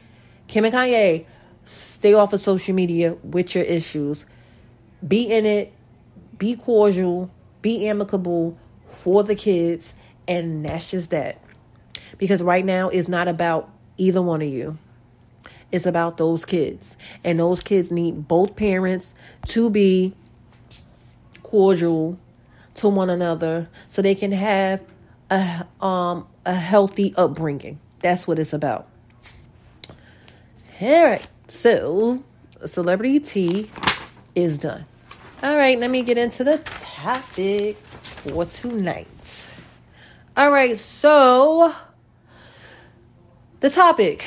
Kim 0.48 0.66
and 0.66 0.74
kanye 0.74 1.26
Stay 1.72 2.14
off 2.14 2.34
of 2.34 2.42
social 2.42 2.76
media 2.76 3.14
with 3.24 3.56
your 3.56 3.64
issues. 3.64 4.26
Be 5.08 5.32
in 5.32 5.46
it. 5.46 5.72
Be 6.38 6.56
cordial. 6.56 7.32
Be 7.62 7.88
amicable 7.88 8.58
for 8.92 9.24
the 9.24 9.36
kids. 9.36 9.94
And 10.28 10.66
that's 10.66 10.92
just 10.92 11.12
that. 11.12 11.42
Because 12.18 12.44
right 12.44 12.66
now 12.66 12.90
it's 12.90 13.08
not 13.08 13.28
about 13.28 13.70
either 13.98 14.22
one 14.22 14.42
of 14.42 14.50
you. 14.50 14.78
It's 15.72 15.86
about 15.86 16.18
those 16.18 16.44
kids. 16.44 16.98
And 17.24 17.40
those 17.40 17.62
kids 17.62 17.92
need 17.92 18.28
both 18.28 18.56
parents 18.56 19.14
to 19.48 19.70
be 19.70 20.14
cordial 21.44 22.18
to 22.76 22.90
one 22.90 23.10
another 23.10 23.70
so 23.88 24.02
they 24.02 24.16
can 24.16 24.32
have 24.34 24.82
a 25.30 25.66
um 25.80 26.28
a 26.46 26.54
healthy 26.54 27.14
upbringing. 27.16 27.80
That's 28.00 28.28
what 28.28 28.40
it's 28.40 28.52
about. 28.52 28.88
All 30.82 31.06
right. 31.06 31.28
So, 31.52 32.24
celebrity 32.66 33.20
tea 33.20 33.70
is 34.34 34.58
done. 34.58 34.86
All 35.44 35.58
right, 35.58 35.78
let 35.78 35.92
me 35.92 36.02
get 36.02 36.18
into 36.18 36.46
the 36.46 36.60
topic 36.80 37.78
for 37.78 38.46
tonight. 38.46 39.48
All 40.38 40.50
right, 40.50 40.78
so 40.78 41.74
the 43.60 43.70
topic 43.70 44.24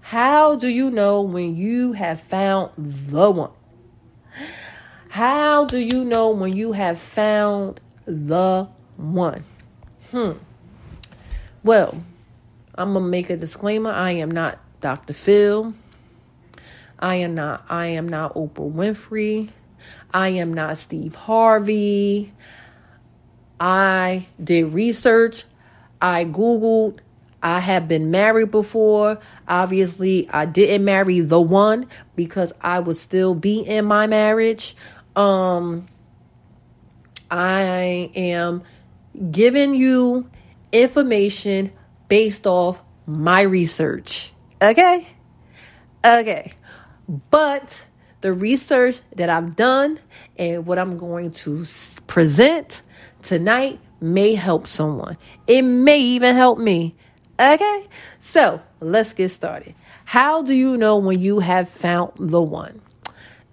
How 0.00 0.54
do 0.54 0.68
you 0.68 0.92
know 0.92 1.22
when 1.22 1.56
you 1.56 1.92
have 1.94 2.20
found 2.20 2.70
the 2.78 3.32
one? 3.32 3.50
How 5.08 5.64
do 5.64 5.76
you 5.76 6.04
know 6.04 6.30
when 6.30 6.56
you 6.56 6.70
have 6.72 7.00
found 7.00 7.80
the 8.06 8.68
one? 8.96 9.44
Hmm. 10.12 10.32
Well, 11.64 12.00
I'm 12.76 12.92
going 12.92 13.04
to 13.04 13.10
make 13.10 13.28
a 13.28 13.36
disclaimer. 13.36 13.90
I 13.90 14.12
am 14.12 14.30
not 14.30 14.60
Dr. 14.80 15.12
Phil. 15.12 15.74
I 17.00 17.16
am 17.16 17.34
not 17.34 17.64
I 17.68 17.86
am 17.86 18.06
not 18.06 18.34
Oprah 18.34 18.70
Winfrey. 18.70 19.48
I 20.12 20.28
am 20.28 20.52
not 20.52 20.76
Steve 20.76 21.14
Harvey. 21.14 22.32
I 23.58 24.26
did 24.42 24.72
research. 24.72 25.44
I 26.00 26.26
googled. 26.26 26.98
I 27.42 27.60
have 27.60 27.88
been 27.88 28.10
married 28.10 28.50
before. 28.50 29.18
Obviously, 29.48 30.28
I 30.28 30.44
didn't 30.44 30.84
marry 30.84 31.20
the 31.20 31.40
one 31.40 31.86
because 32.14 32.52
I 32.60 32.80
would 32.80 32.98
still 32.98 33.34
be 33.34 33.60
in 33.60 33.86
my 33.86 34.06
marriage. 34.06 34.76
Um 35.16 35.88
I 37.30 38.10
am 38.14 38.62
giving 39.30 39.74
you 39.74 40.28
information 40.72 41.72
based 42.08 42.46
off 42.46 42.82
my 43.06 43.40
research. 43.42 44.32
Okay? 44.60 45.08
Okay. 46.04 46.52
But 47.30 47.82
the 48.20 48.32
research 48.32 49.00
that 49.16 49.30
I've 49.30 49.56
done 49.56 49.98
and 50.38 50.66
what 50.66 50.78
I'm 50.78 50.96
going 50.96 51.32
to 51.32 51.66
present 52.06 52.82
tonight 53.22 53.80
may 54.00 54.34
help 54.34 54.66
someone. 54.66 55.16
It 55.46 55.62
may 55.62 55.98
even 56.00 56.36
help 56.36 56.58
me. 56.58 56.94
Okay? 57.38 57.88
So 58.20 58.60
let's 58.80 59.12
get 59.12 59.30
started. 59.30 59.74
How 60.04 60.42
do 60.42 60.54
you 60.54 60.76
know 60.76 60.98
when 60.98 61.20
you 61.20 61.40
have 61.40 61.68
found 61.68 62.12
the 62.16 62.42
one? 62.42 62.80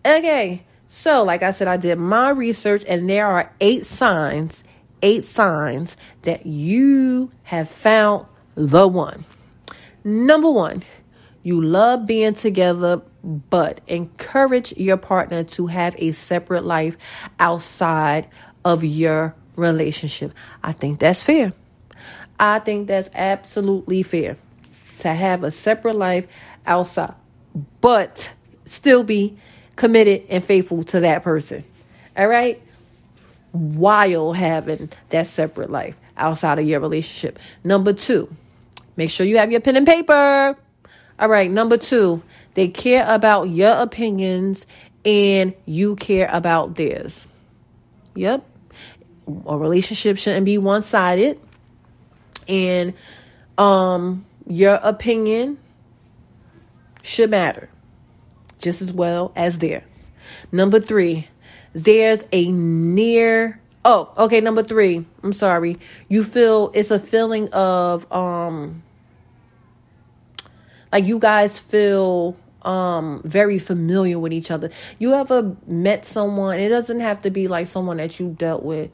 Okay. 0.06 0.64
So, 0.88 1.24
like 1.24 1.44
I 1.44 1.52
said, 1.52 1.68
I 1.68 1.76
did 1.76 1.98
my 1.98 2.30
research, 2.30 2.84
and 2.88 3.10
there 3.10 3.28
are 3.28 3.54
eight 3.60 3.86
signs, 3.86 4.64
eight 5.02 5.26
signs 5.26 5.98
that 6.22 6.46
you 6.46 7.30
have 7.44 7.70
found 7.70 8.26
the 8.56 8.88
one. 8.88 9.26
Number 10.06 10.50
one, 10.50 10.84
you 11.44 11.62
love 11.62 12.06
being 12.06 12.36
together, 12.36 13.02
but 13.28 13.82
encourage 13.88 14.72
your 14.78 14.96
partner 14.96 15.44
to 15.44 15.68
have 15.68 15.94
a 15.98 16.14
separate 16.14 16.64
life 16.64 16.98
outside 17.40 18.28
of 18.64 18.86
your 18.86 19.36
relationship. 19.58 20.34
I 20.64 20.72
think 20.72 21.00
that's 21.00 21.22
fair. 21.22 21.52
I 22.40 22.60
think 22.60 22.88
that's 22.88 23.10
absolutely 23.14 24.02
fair 24.04 24.38
to 25.00 25.10
have 25.10 25.44
a 25.44 25.52
separate 25.52 25.96
life 25.96 26.26
outside, 26.66 27.16
but 27.82 28.32
still 28.66 29.04
be 29.04 29.38
committed 29.76 30.24
and 30.30 30.44
faithful 30.44 30.84
to 30.84 31.02
that 31.02 31.24
person. 31.24 31.66
All 32.16 32.28
right? 32.28 32.62
While 33.52 34.34
having 34.34 34.90
that 35.10 35.28
separate 35.28 35.70
life 35.70 35.98
outside 36.16 36.60
of 36.60 36.66
your 36.66 36.80
relationship. 36.80 37.40
Number 37.64 37.92
two, 37.92 38.34
make 38.96 39.10
sure 39.10 39.26
you 39.26 39.38
have 39.38 39.52
your 39.52 39.62
pen 39.62 39.76
and 39.76 39.86
paper. 39.86 40.58
All 41.20 41.30
right. 41.30 41.50
Number 41.50 41.78
two, 41.78 42.22
they 42.58 42.68
care 42.68 43.06
about 43.08 43.50
your 43.50 43.74
opinions 43.74 44.66
and 45.06 45.54
you 45.68 45.96
care 45.96 46.28
about 46.32 46.74
theirs. 46.74 47.28
Yep. 48.16 48.44
A 49.46 49.56
relationship 49.56 50.18
shouldn't 50.18 50.44
be 50.44 50.58
one 50.58 50.82
sided. 50.82 51.40
And 52.48 52.96
um 53.60 54.26
your 54.48 54.80
opinion 54.82 55.60
should 57.04 57.30
matter 57.30 57.70
just 58.58 58.82
as 58.82 58.92
well 58.92 59.32
as 59.36 59.60
theirs. 59.60 59.84
Number 60.52 60.80
three, 60.80 61.28
there's 61.74 62.24
a 62.32 62.52
near 62.52 63.62
oh 63.86 64.12
okay 64.18 64.42
number 64.42 64.64
three 64.64 65.06
i'm 65.22 65.32
sorry 65.32 65.78
you 66.10 66.24
feel 66.24 66.72
it's 66.74 66.90
a 66.90 66.98
feeling 66.98 67.48
of 67.54 68.12
um 68.12 68.82
like 70.92 71.06
you 71.06 71.20
guys 71.20 71.60
feel 71.60 72.36
um 72.64 73.22
very 73.24 73.60
familiar 73.60 74.20
with 74.20 74.34
each 74.34 74.52
other. 74.52 74.70
You 75.00 75.14
ever 75.14 75.56
met 75.68 76.06
someone 76.06 76.60
it 76.60 76.70
doesn't 76.70 77.00
have 77.00 77.22
to 77.24 77.30
be 77.30 77.48
like 77.48 77.68
someone 77.68 77.98
that 77.98 78.20
you 78.20 78.30
dealt 78.30 78.64
with 78.64 78.92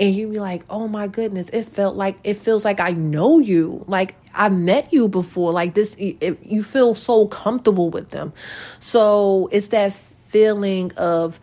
and 0.00 0.14
you 0.14 0.28
be 0.28 0.40
like 0.40 0.64
oh 0.68 0.88
my 0.88 1.06
goodness 1.06 1.48
it 1.50 1.62
felt 1.62 1.94
like 1.94 2.18
it 2.24 2.34
feels 2.34 2.64
like 2.64 2.80
i 2.80 2.90
know 2.90 3.38
you. 3.38 3.84
Like 3.86 4.16
i 4.34 4.48
met 4.48 4.92
you 4.92 5.08
before. 5.08 5.52
Like 5.52 5.74
this 5.74 5.94
it, 5.98 6.38
you 6.42 6.62
feel 6.62 6.94
so 6.94 7.28
comfortable 7.28 7.90
with 7.90 8.10
them. 8.10 8.32
So 8.78 9.48
it's 9.52 9.68
that 9.68 9.92
feeling 9.92 10.92
of 10.96 11.38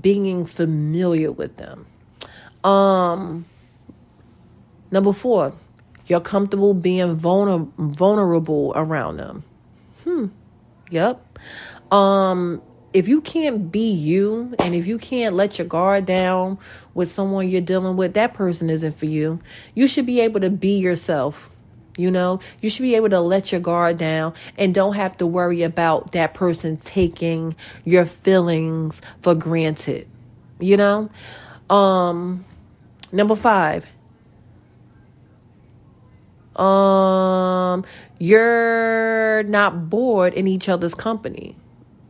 being 0.00 0.44
familiar 0.44 1.32
with 1.32 1.56
them. 1.56 1.86
Um 2.64 3.44
number 4.90 5.12
four 5.12 5.52
you're 6.06 6.20
comfortable 6.20 6.72
being 6.72 7.16
vulner- 7.18 7.70
vulnerable 7.76 8.72
around 8.74 9.18
them 9.18 9.44
hmm 10.08 10.26
yep 10.90 11.38
um 11.92 12.62
if 12.92 13.06
you 13.06 13.20
can't 13.20 13.70
be 13.70 13.90
you 13.92 14.54
and 14.58 14.74
if 14.74 14.86
you 14.86 14.98
can't 14.98 15.34
let 15.34 15.58
your 15.58 15.66
guard 15.66 16.06
down 16.06 16.58
with 16.94 17.12
someone 17.12 17.48
you're 17.48 17.60
dealing 17.60 17.96
with, 17.96 18.14
that 18.14 18.32
person 18.32 18.70
isn't 18.70 18.96
for 18.96 19.04
you. 19.04 19.40
You 19.74 19.86
should 19.86 20.06
be 20.06 20.20
able 20.20 20.40
to 20.40 20.48
be 20.50 20.78
yourself. 20.78 21.50
You 21.98 22.10
know, 22.10 22.40
you 22.62 22.70
should 22.70 22.82
be 22.82 22.94
able 22.94 23.10
to 23.10 23.20
let 23.20 23.52
your 23.52 23.60
guard 23.60 23.98
down 23.98 24.32
and 24.56 24.74
don't 24.74 24.94
have 24.94 25.16
to 25.18 25.26
worry 25.26 25.62
about 25.62 26.12
that 26.12 26.32
person 26.32 26.78
taking 26.78 27.56
your 27.84 28.06
feelings 28.06 29.02
for 29.20 29.34
granted. 29.34 30.08
You 30.58 30.76
know? 30.78 31.10
Um 31.68 32.44
number 33.12 33.36
5. 33.36 33.86
Um 36.56 37.84
you're 38.18 39.42
not 39.44 39.88
bored 39.88 40.34
in 40.34 40.48
each 40.48 40.68
other's 40.68 40.94
company 40.94 41.56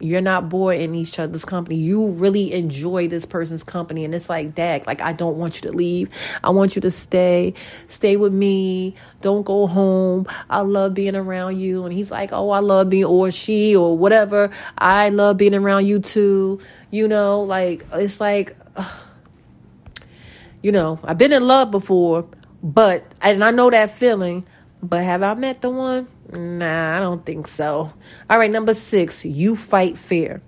you're 0.00 0.20
not 0.20 0.48
bored 0.48 0.78
in 0.78 0.94
each 0.94 1.18
other's 1.18 1.44
company. 1.44 1.76
You 1.76 2.06
really 2.06 2.52
enjoy 2.52 3.08
this 3.08 3.26
person's 3.26 3.64
company. 3.64 4.04
And 4.04 4.14
it's 4.14 4.28
like, 4.28 4.54
Dag, 4.54 4.86
like, 4.86 5.00
I 5.00 5.12
don't 5.12 5.36
want 5.36 5.56
you 5.56 5.70
to 5.70 5.76
leave. 5.76 6.08
I 6.42 6.50
want 6.50 6.76
you 6.76 6.82
to 6.82 6.90
stay. 6.90 7.54
Stay 7.88 8.16
with 8.16 8.32
me. 8.32 8.94
Don't 9.22 9.42
go 9.42 9.66
home. 9.66 10.26
I 10.48 10.60
love 10.60 10.94
being 10.94 11.16
around 11.16 11.58
you. 11.58 11.84
And 11.84 11.92
he's 11.92 12.10
like, 12.10 12.30
Oh, 12.32 12.50
I 12.50 12.60
love 12.60 12.90
being, 12.90 13.04
or 13.04 13.30
she, 13.30 13.74
or 13.74 13.96
whatever. 13.98 14.50
I 14.76 15.08
love 15.08 15.36
being 15.36 15.54
around 15.54 15.86
you 15.86 15.98
too. 15.98 16.60
You 16.90 17.08
know, 17.08 17.42
like, 17.42 17.84
it's 17.92 18.20
like, 18.20 18.56
ugh. 18.76 19.00
you 20.62 20.72
know, 20.72 20.98
I've 21.04 21.18
been 21.18 21.32
in 21.32 21.46
love 21.46 21.70
before, 21.70 22.26
but, 22.62 23.04
and 23.22 23.44
I 23.44 23.52
know 23.52 23.70
that 23.70 23.90
feeling, 23.90 24.44
but 24.82 25.04
have 25.04 25.22
I 25.22 25.34
met 25.34 25.60
the 25.60 25.70
one? 25.70 26.08
Nah, 26.32 26.96
I 26.96 27.00
don't 27.00 27.24
think 27.24 27.48
so. 27.48 27.92
All 28.30 28.38
right, 28.38 28.50
number 28.50 28.74
six, 28.74 29.24
you 29.24 29.56
fight 29.56 29.96
fair. 29.96 30.42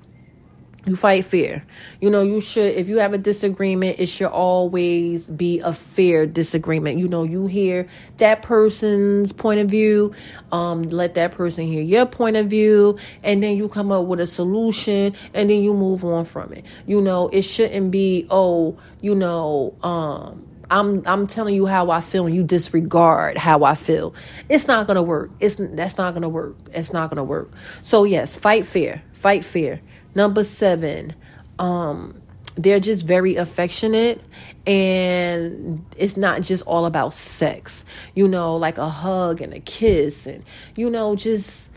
You 0.86 0.96
fight 0.96 1.26
fair. 1.26 1.64
You 2.00 2.08
know, 2.08 2.22
you 2.22 2.40
should, 2.40 2.74
if 2.74 2.88
you 2.88 2.98
have 2.98 3.12
a 3.12 3.18
disagreement, 3.18 4.00
it 4.00 4.06
should 4.06 4.28
always 4.28 5.28
be 5.28 5.60
a 5.60 5.74
fair 5.74 6.24
disagreement. 6.24 6.98
You 6.98 7.06
know, 7.06 7.22
you 7.22 7.46
hear 7.46 7.86
that 8.16 8.40
person's 8.40 9.30
point 9.32 9.60
of 9.60 9.68
view, 9.68 10.14
um, 10.52 10.84
let 10.84 11.14
that 11.16 11.32
person 11.32 11.66
hear 11.66 11.82
your 11.82 12.06
point 12.06 12.36
of 12.36 12.46
view, 12.46 12.96
and 13.22 13.42
then 13.42 13.58
you 13.58 13.68
come 13.68 13.92
up 13.92 14.06
with 14.06 14.20
a 14.20 14.26
solution, 14.26 15.14
and 15.34 15.50
then 15.50 15.62
you 15.62 15.74
move 15.74 16.02
on 16.02 16.24
from 16.24 16.52
it. 16.54 16.64
You 16.86 17.02
know, 17.02 17.28
it 17.28 17.42
shouldn't 17.42 17.90
be, 17.90 18.26
oh, 18.30 18.78
you 19.02 19.14
know, 19.14 19.74
um, 19.82 20.46
I'm 20.70 21.02
I'm 21.06 21.26
telling 21.26 21.54
you 21.54 21.66
how 21.66 21.90
I 21.90 22.00
feel 22.00 22.26
and 22.26 22.34
you 22.34 22.42
disregard 22.42 23.36
how 23.36 23.64
I 23.64 23.74
feel. 23.74 24.14
It's 24.48 24.66
not 24.66 24.86
gonna 24.86 25.02
work. 25.02 25.30
It's 25.40 25.56
that's 25.58 25.98
not 25.98 26.14
gonna 26.14 26.28
work. 26.28 26.56
It's 26.72 26.92
not 26.92 27.10
gonna 27.10 27.24
work. 27.24 27.50
So 27.82 28.04
yes, 28.04 28.36
fight 28.36 28.66
fear. 28.66 29.02
Fight 29.12 29.44
fear. 29.44 29.80
Number 30.14 30.44
seven, 30.44 31.14
um, 31.58 32.20
they're 32.56 32.80
just 32.80 33.04
very 33.04 33.36
affectionate 33.36 34.20
and 34.66 35.84
it's 35.96 36.16
not 36.16 36.42
just 36.42 36.64
all 36.66 36.86
about 36.86 37.12
sex. 37.12 37.84
You 38.14 38.28
know, 38.28 38.56
like 38.56 38.78
a 38.78 38.88
hug 38.88 39.40
and 39.40 39.52
a 39.52 39.60
kiss 39.60 40.26
and 40.26 40.44
you 40.76 40.88
know, 40.88 41.16
just 41.16 41.70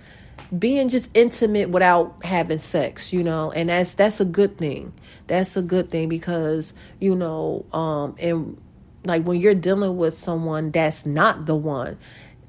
being 0.57 0.89
just 0.89 1.09
intimate 1.13 1.69
without 1.69 2.23
having 2.23 2.59
sex, 2.59 3.11
you 3.11 3.23
know, 3.23 3.51
and 3.51 3.69
that's 3.69 3.95
that's 3.95 4.19
a 4.19 4.25
good 4.25 4.57
thing. 4.57 4.93
That's 5.27 5.57
a 5.57 5.61
good 5.61 5.89
thing 5.89 6.09
because, 6.09 6.73
you 6.99 7.15
know, 7.15 7.65
um 7.71 8.15
and 8.19 8.57
like 9.05 9.23
when 9.23 9.39
you're 9.39 9.55
dealing 9.55 9.97
with 9.97 10.17
someone 10.17 10.71
that's 10.71 11.05
not 11.05 11.45
the 11.45 11.55
one 11.55 11.97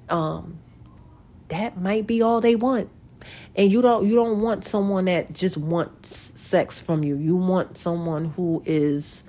um 0.08 0.58
that 1.48 1.80
might 1.80 2.06
be 2.06 2.22
all 2.22 2.40
they 2.40 2.56
want. 2.56 2.90
And 3.56 3.70
you 3.70 3.80
don't 3.82 4.06
you 4.06 4.14
don't 4.14 4.40
want 4.40 4.64
someone 4.64 5.06
that 5.06 5.32
just 5.32 5.56
wants 5.56 6.32
sex 6.34 6.80
from 6.80 7.04
you. 7.04 7.16
You 7.16 7.36
want 7.36 7.78
someone 7.78 8.26
who 8.26 8.62
is 8.66 9.24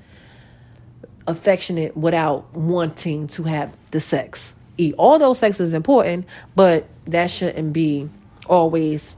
affectionate 1.27 1.95
without 1.95 2.53
wanting 2.53 3.27
to 3.27 3.43
have 3.43 3.75
the 3.91 3.99
sex. 3.99 4.53
All 4.97 5.19
those 5.19 5.39
sex 5.39 5.59
is 5.59 5.73
important 5.73 6.25
but 6.55 6.87
that 7.05 7.29
shouldn't 7.29 7.73
be 7.73 8.09
always 8.47 9.15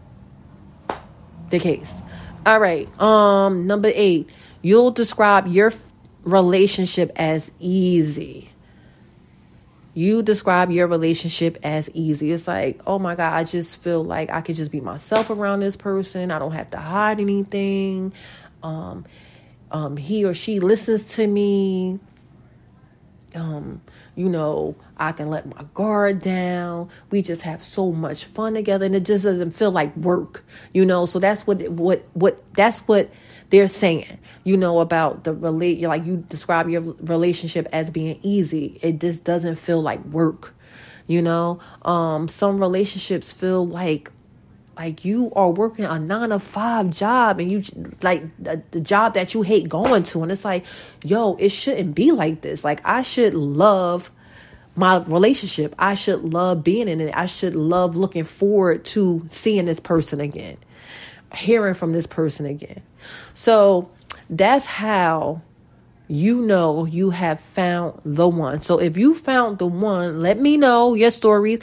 the 1.49 1.59
case. 1.59 2.01
All 2.45 2.59
right 2.59 2.87
um 2.99 3.67
number 3.67 3.91
eight 3.93 4.29
you'll 4.61 4.91
describe 4.91 5.47
your 5.47 5.71
relationship 6.27 7.11
as 7.15 7.51
easy. 7.59 8.49
You 9.93 10.21
describe 10.23 10.71
your 10.71 10.87
relationship 10.87 11.57
as 11.63 11.89
easy. 11.93 12.31
It's 12.31 12.47
like, 12.47 12.79
oh 12.85 12.99
my 12.99 13.15
God, 13.15 13.33
I 13.33 13.43
just 13.43 13.81
feel 13.81 14.03
like 14.03 14.29
I 14.29 14.41
could 14.41 14.55
just 14.55 14.71
be 14.71 14.81
myself 14.81 15.29
around 15.31 15.61
this 15.61 15.75
person. 15.75 16.31
I 16.31 16.39
don't 16.39 16.51
have 16.51 16.69
to 16.71 16.77
hide 16.77 17.19
anything. 17.19 18.13
Um, 18.63 19.05
um, 19.71 19.97
he 19.97 20.25
or 20.25 20.35
she 20.35 20.59
listens 20.59 21.15
to 21.15 21.27
me. 21.27 21.99
um, 23.35 23.81
you 24.15 24.29
know, 24.29 24.75
I 24.97 25.11
can 25.11 25.29
let 25.29 25.45
my 25.45 25.63
guard 25.73 26.21
down. 26.21 26.89
We 27.11 27.21
just 27.21 27.43
have 27.43 27.63
so 27.63 27.91
much 27.91 28.25
fun 28.25 28.53
together 28.55 28.85
and 28.85 28.95
it 28.95 29.03
just 29.05 29.23
doesn't 29.23 29.51
feel 29.51 29.71
like 29.71 29.95
work, 29.95 30.43
you 30.73 30.85
know? 30.85 31.05
So 31.05 31.19
that's 31.19 31.45
what, 31.45 31.61
what, 31.69 32.05
what, 32.13 32.43
that's 32.55 32.79
what 32.79 33.09
they're 33.49 33.67
saying, 33.67 34.19
you 34.43 34.57
know, 34.57 34.79
about 34.79 35.23
the 35.23 35.33
relate, 35.33 35.81
like 35.81 36.05
you 36.05 36.17
describe 36.29 36.69
your 36.69 36.81
relationship 36.81 37.67
as 37.71 37.89
being 37.89 38.19
easy. 38.21 38.79
It 38.81 38.99
just 38.99 39.23
doesn't 39.23 39.55
feel 39.55 39.81
like 39.81 40.03
work, 40.05 40.53
you 41.07 41.21
know? 41.21 41.59
Um, 41.83 42.27
some 42.27 42.59
relationships 42.59 43.31
feel 43.31 43.65
like, 43.65 44.11
like 44.77 45.05
you 45.05 45.31
are 45.35 45.49
working 45.49 45.85
a 45.85 45.97
nine 45.97 46.29
to 46.29 46.39
five 46.39 46.91
job 46.91 47.39
and 47.39 47.51
you 47.51 47.63
like 48.01 48.23
the, 48.37 48.61
the, 48.71 48.79
job 48.79 49.15
that 49.15 49.33
you 49.33 49.41
hate 49.41 49.69
going 49.69 50.03
to. 50.03 50.21
And 50.21 50.31
it's 50.31 50.45
like 50.45 50.65
yo 51.03 51.35
it 51.39 51.49
shouldn't 51.49 51.95
be 51.95 52.11
like 52.11 52.41
this. 52.41 52.63
Like 52.63 52.81
i 52.85 53.01
should 53.01 53.33
love 53.33 54.11
my 54.75 54.97
relationship. 54.97 55.73
I 55.79 55.95
should 55.95 56.31
love 56.31 56.63
being 56.63 56.87
in 56.87 57.01
it. 57.01 57.11
I 57.15 57.25
should 57.25 57.55
love 57.55 57.95
looking 57.95 58.23
forward 58.23 58.85
to 58.85 59.25
seeing 59.27 59.65
this 59.65 59.79
person 59.79 60.21
again 60.21 60.57
hearing 61.35 61.73
from 61.73 61.91
this 61.91 62.07
person 62.07 62.45
again 62.45 62.81
so 63.33 63.89
that's 64.29 64.65
how 64.65 65.41
you 66.07 66.39
know 66.41 66.85
you 66.85 67.09
have 67.09 67.39
found 67.39 67.99
the 68.05 68.27
one 68.27 68.61
so 68.61 68.79
if 68.79 68.95
you 68.95 69.13
found 69.13 69.57
the 69.57 69.67
one 69.67 70.21
let 70.21 70.39
me 70.39 70.55
know 70.55 70.93
your 70.93 71.11
stories 71.11 71.61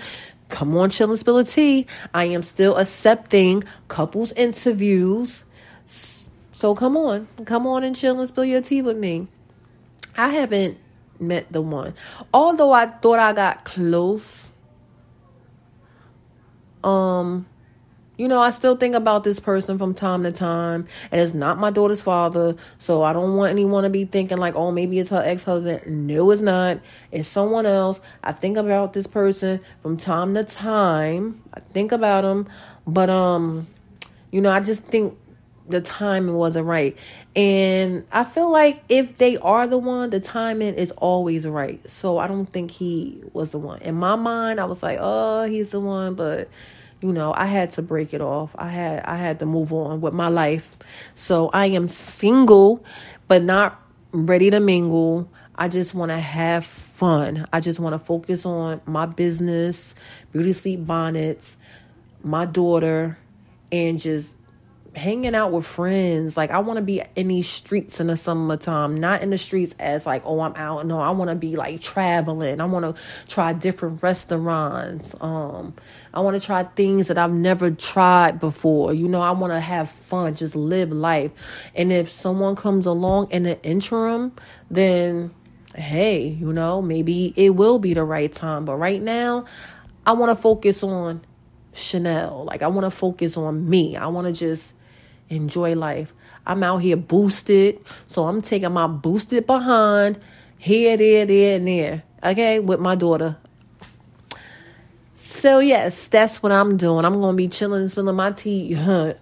come 0.49 0.77
on, 0.77 0.91
chill 0.91 1.11
and 1.11 1.19
spill 1.19 1.39
a 1.39 1.45
tea. 1.45 1.87
I 2.13 2.27
am 2.27 2.43
still 2.43 2.77
accepting 2.77 3.65
couples 3.89 4.33
interviews. 4.33 5.45
So 5.87 6.75
come 6.75 6.97
on, 6.97 7.27
come 7.45 7.67
on 7.67 7.83
and 7.83 7.97
chill 7.97 8.19
and 8.19 8.29
spill 8.29 8.45
your 8.45 8.63
tea 8.63 8.83
with 8.83 8.97
me. 8.97 9.27
I 10.17 10.29
haven't 10.29 10.79
met 11.19 11.53
the 11.53 11.61
one. 11.61 11.95
Although 12.33 12.71
I 12.71 12.87
thought 12.87 13.19
I 13.19 13.33
got 13.33 13.65
close. 13.65 14.51
Um 16.83 17.47
you 18.17 18.29
know, 18.29 18.41
I 18.41 18.51
still 18.51 18.77
think 18.77 18.95
about 18.95 19.25
this 19.25 19.41
person 19.41 19.77
from 19.77 19.95
time 19.95 20.23
to 20.23 20.33
time, 20.33 20.87
and 21.11 21.21
it's 21.21 21.35
not 21.35 21.59
my 21.59 21.71
daughter's 21.71 22.03
father, 22.03 22.57
so 22.79 23.03
I 23.03 23.13
don't 23.13 23.37
want 23.37 23.51
anyone 23.51 23.83
to 23.83 23.91
be 23.91 24.05
thinking 24.05 24.39
like, 24.39 24.55
oh, 24.55 24.71
maybe 24.71 24.99
it's 24.99 25.11
her 25.11 25.23
ex 25.25 25.45
husband. 25.45 26.07
No, 26.07 26.31
it's 26.31 26.43
not. 26.43 26.79
It's 27.11 27.27
someone 27.27 27.67
else. 27.67 28.01
I 28.23 28.33
think 28.33 28.57
about 28.57 28.93
this 28.93 29.07
person 29.07 29.61
from 29.83 29.97
time 29.97 30.35
to 30.35 30.45
time. 30.45 31.43
I 31.53 31.61
think 31.61 31.91
about 31.91 32.23
them, 32.23 32.49
but 32.87 33.11
um, 33.11 33.67
you 34.31 34.41
know, 34.41 34.51
I 34.51 34.61
just 34.61 34.83
think 34.83 35.19
the 35.69 35.81
timing 35.81 36.35
wasn't 36.35 36.67
right, 36.67 36.97
and 37.35 38.07
I 38.13 38.23
feel 38.23 38.49
like 38.49 38.85
if 38.89 39.19
they 39.19 39.39
are 39.39 39.67
the 39.67 39.79
one, 39.79 40.11
the 40.11 40.21
timing 40.21 40.75
is 40.75 40.93
always 40.93 41.49
right. 41.49 41.81
So 41.91 42.19
I 42.19 42.29
don't 42.29 42.47
think 42.47 42.71
he 42.71 43.25
was 43.33 43.51
the 43.51 43.59
one. 43.59 43.83
In 43.83 43.97
my 43.97 44.15
mind, 44.15 44.61
I 44.61 44.67
was 44.67 44.85
like, 44.85 44.99
oh, 45.01 45.45
he's 45.45 45.73
the 45.73 45.81
one, 45.81 46.15
but 46.15 46.49
you 47.05 47.13
know 47.13 47.35
i 47.37 47.45
had 47.45 47.71
to 47.71 47.83
break 47.83 48.15
it 48.15 48.23
off. 48.23 48.51
I 48.57 48.69
had 48.69 49.05
i 49.05 49.17
had 49.17 49.39
to 49.41 49.47
move 49.47 49.73
on 49.73 50.01
with 50.01 50.15
my 50.15 50.29
life. 50.29 50.77
So 51.15 51.51
i 51.53 51.67
am 51.67 51.87
single 51.87 52.83
but 53.29 53.43
not 53.43 53.81
ready 54.13 54.51
to 54.51 54.61
mingle. 54.61 55.31
I 55.57 55.69
just 55.69 55.95
want 55.95 56.11
to 56.11 56.19
have 56.19 56.67
fun. 56.67 57.47
I 57.53 57.61
just 57.61 57.79
want 57.81 57.95
to 57.95 57.99
focus 57.99 58.47
on 58.47 58.81
my 58.87 59.07
business 59.07 59.95
beauty 60.33 60.53
sleep 60.53 60.87
bonnets 60.87 61.57
my 62.23 62.47
daughter 62.47 63.19
and 63.71 64.01
just 64.01 64.35
hanging 64.95 65.35
out 65.35 65.53
with 65.53 65.67
friends. 65.67 66.37
Like 66.37 66.51
I 66.51 66.59
want 66.59 66.77
to 66.77 66.83
be 66.83 67.03
in 67.17 67.29
these 67.29 67.49
streets 67.49 68.01
in 68.01 68.09
the 68.09 68.17
summertime, 68.17 68.97
not 68.97 69.23
in 69.23 69.31
the 69.31 69.39
streets 69.39 69.75
as 69.79 70.07
like, 70.07 70.23
oh, 70.25 70.41
I'm 70.41 70.55
out. 70.57 70.87
No, 70.87 71.01
I 71.01 71.11
want 71.11 71.31
to 71.31 71.35
be 71.35 71.57
like 71.57 71.81
traveling. 71.81 72.61
I 72.61 72.65
want 72.65 72.85
to 72.85 73.03
try 73.29 73.53
different 73.53 74.03
restaurants. 74.03 75.15
Um, 75.21 75.75
I 76.13 76.21
want 76.21 76.41
to 76.41 76.45
try 76.45 76.63
things 76.63 77.09
that 77.09 77.19
I've 77.19 77.33
never 77.33 77.71
tried 77.71 78.41
before. 78.41 78.95
You 78.95 79.09
know, 79.09 79.21
I 79.21 79.33
want 79.33 79.53
to 79.53 79.61
have 79.61 79.91
fun, 79.91 80.35
just 80.35 80.55
live 80.55 80.93
life. 80.93 81.33
And 81.75 81.93
if 81.93 82.13
someone 82.13 82.57
comes 82.57 82.87
along 82.87 83.31
in 83.31 83.43
the 83.45 83.63
interim, 83.63 84.33
then 84.71 85.35
hey, 85.77 86.29
you 86.29 86.53
know, 86.53 86.81
maybe 86.81 87.33
it 87.37 87.51
will 87.51 87.79
be 87.79 87.95
the 87.95 88.05
right 88.05 88.33
time. 88.33 88.65
But 88.65 88.77
right 88.77 89.03
now, 89.03 89.45
I 90.07 90.13
want 90.13 90.37
to 90.37 90.41
focus 90.41 90.83
on 90.83 91.25
Chanel. 91.73 92.45
Like 92.45 92.63
I 92.63 92.69
want 92.69 92.85
to 92.85 92.91
focus 92.91 93.37
on 93.37 93.69
me. 93.69 93.97
I 93.97 94.07
want 94.07 94.27
to 94.27 94.33
just 94.33 94.75
enjoy 95.35 95.75
life. 95.75 96.13
I'm 96.47 96.63
out 96.63 96.79
here 96.79 96.97
boosted, 96.97 97.81
so 98.07 98.27
I'm 98.27 98.43
taking 98.43 98.73
my 98.73 98.87
boosted 98.87 99.47
behind 99.47 100.21
here, 100.59 100.97
there, 100.97 101.27
there, 101.27 101.57
and 101.57 101.67
there. 101.67 102.03
Okay, 102.23 102.59
with 102.61 102.81
my 102.81 102.95
daughter. 102.95 103.37
So 105.17 105.59
yes, 105.59 106.07
that's 106.07 106.43
what 106.43 106.53
I'm 106.53 106.77
doing. 106.77 107.05
I'm 107.05 107.21
gonna 107.21 107.37
be 107.37 107.49
chilling, 107.49 107.87
spilling 107.89 108.17
my 108.17 108.33
tea 108.33 108.75
huh, 108.75 109.15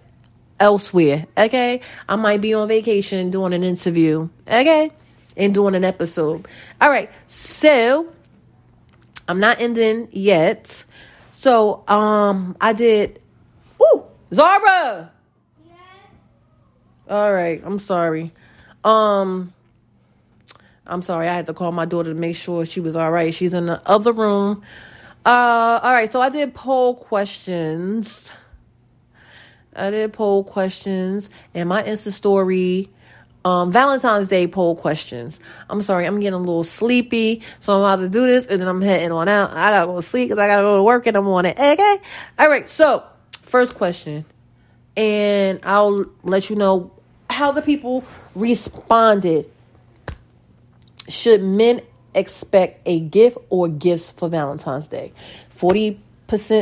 elsewhere. 0.59 1.27
Okay, 1.37 1.81
I 2.07 2.15
might 2.15 2.41
be 2.41 2.53
on 2.53 2.67
vacation 2.67 3.29
doing 3.29 3.53
an 3.53 3.63
interview. 3.63 4.29
Okay, 4.47 4.91
and 5.35 5.53
doing 5.53 5.75
an 5.75 5.83
episode. 5.83 6.47
All 6.79 6.89
right, 6.89 7.09
so 7.27 8.13
I'm 9.27 9.39
not 9.39 9.61
ending 9.61 10.09
yet. 10.11 10.83
So 11.31 11.83
um, 11.87 12.55
I 12.61 12.73
did. 12.73 13.21
Ooh, 13.81 14.03
Zara. 14.33 15.12
All 17.09 17.33
right, 17.33 17.61
I'm 17.63 17.79
sorry. 17.79 18.31
Um 18.83 19.53
I'm 20.85 21.01
sorry. 21.01 21.27
I 21.27 21.33
had 21.33 21.45
to 21.45 21.53
call 21.53 21.71
my 21.71 21.85
daughter 21.85 22.13
to 22.13 22.19
make 22.19 22.35
sure 22.35 22.65
she 22.65 22.79
was 22.79 22.95
all 22.95 23.11
right. 23.11 23.33
She's 23.33 23.53
in 23.53 23.65
the 23.65 23.81
other 23.85 24.11
room. 24.11 24.63
Uh 25.25 25.79
all 25.81 25.93
right, 25.93 26.11
so 26.11 26.21
I 26.21 26.29
did 26.29 26.53
poll 26.53 26.95
questions. 26.95 28.31
I 29.75 29.89
did 29.89 30.13
poll 30.13 30.43
questions 30.43 31.29
and 31.53 31.67
my 31.67 31.83
Insta 31.83 32.11
story 32.11 32.91
um, 33.45 33.71
Valentine's 33.71 34.27
Day 34.27 34.47
poll 34.47 34.75
questions. 34.75 35.39
I'm 35.69 35.81
sorry, 35.81 36.05
I'm 36.05 36.19
getting 36.19 36.33
a 36.33 36.39
little 36.39 36.63
sleepy, 36.63 37.41
so 37.59 37.73
I'm 37.73 37.79
about 37.79 38.03
to 38.03 38.09
do 38.09 38.25
this 38.25 38.45
and 38.45 38.61
then 38.61 38.67
I'm 38.67 38.81
heading 38.81 39.11
on 39.11 39.27
out. 39.27 39.51
I 39.51 39.71
gotta 39.71 39.87
go 39.87 39.95
to 39.97 40.01
sleep 40.01 40.29
because 40.29 40.39
I 40.39 40.47
gotta 40.47 40.61
go 40.61 40.77
to 40.77 40.83
work 40.83 41.07
and 41.07 41.17
I'm 41.17 41.27
on 41.27 41.45
it. 41.45 41.59
Okay? 41.59 41.97
All 42.39 42.49
right, 42.49 42.67
so 42.67 43.03
first 43.41 43.75
question, 43.75 44.25
and 44.95 45.59
I'll 45.63 46.05
let 46.23 46.49
you 46.49 46.55
know 46.55 46.92
how 47.33 47.51
the 47.51 47.61
people 47.61 48.03
responded. 48.35 49.49
Should 51.09 51.43
men 51.43 51.81
expect 52.15 52.81
a 52.85 52.99
gift 52.99 53.37
or 53.49 53.67
gifts 53.67 54.11
for 54.11 54.29
Valentine's 54.29 54.87
Day? 54.87 55.11
40% 55.57 55.97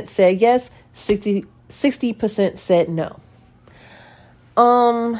said 0.08 0.40
yes, 0.40 0.72
60 0.94 1.46
60% 1.70 2.58
said 2.58 2.90
no. 2.90 3.20
Um 4.58 5.20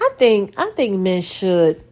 I 0.00 0.10
think 0.16 0.54
I 0.56 0.70
think 0.76 0.98
men 0.98 1.22
should 1.22 1.82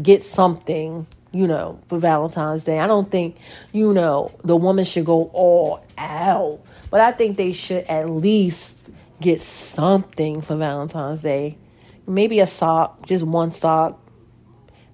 get 0.00 0.22
something, 0.22 1.06
you 1.32 1.46
know, 1.46 1.80
for 1.88 1.98
Valentine's 1.98 2.64
Day. 2.64 2.78
I 2.78 2.86
don't 2.86 3.10
think, 3.10 3.36
you 3.72 3.92
know, 3.92 4.32
the 4.44 4.56
woman 4.56 4.84
should 4.84 5.06
go 5.06 5.30
all 5.32 5.84
out, 5.96 6.60
but 6.90 7.00
I 7.00 7.12
think 7.12 7.36
they 7.36 7.52
should 7.52 7.84
at 7.84 8.10
least 8.10 8.73
get 9.20 9.40
something 9.40 10.40
for 10.40 10.56
Valentine's 10.56 11.22
Day. 11.22 11.58
Maybe 12.06 12.40
a 12.40 12.46
sock, 12.46 13.06
just 13.06 13.24
one 13.24 13.50
sock. 13.50 14.00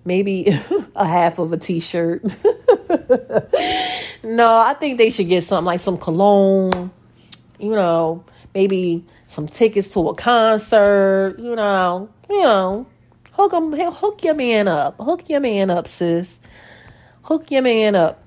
Maybe 0.04 0.58
a 0.96 1.06
half 1.06 1.38
of 1.38 1.52
a 1.52 1.56
t 1.56 1.80
shirt. 1.80 2.22
no, 4.22 4.56
I 4.56 4.74
think 4.78 4.98
they 4.98 5.10
should 5.10 5.28
get 5.28 5.44
something 5.44 5.66
like 5.66 5.80
some 5.80 5.98
cologne, 5.98 6.90
you 7.58 7.70
know, 7.70 8.24
maybe 8.54 9.04
some 9.28 9.46
tickets 9.46 9.92
to 9.94 10.08
a 10.08 10.14
concert, 10.14 11.36
you 11.38 11.54
know, 11.54 12.08
you 12.28 12.42
know, 12.42 12.86
hook 13.32 13.52
them, 13.52 13.72
hook 13.72 14.24
your 14.24 14.34
man 14.34 14.68
up, 14.68 14.96
hook 14.98 15.28
your 15.28 15.40
man 15.40 15.70
up, 15.70 15.86
sis, 15.86 16.38
hook 17.22 17.50
your 17.50 17.62
man 17.62 17.94
up. 17.94 18.24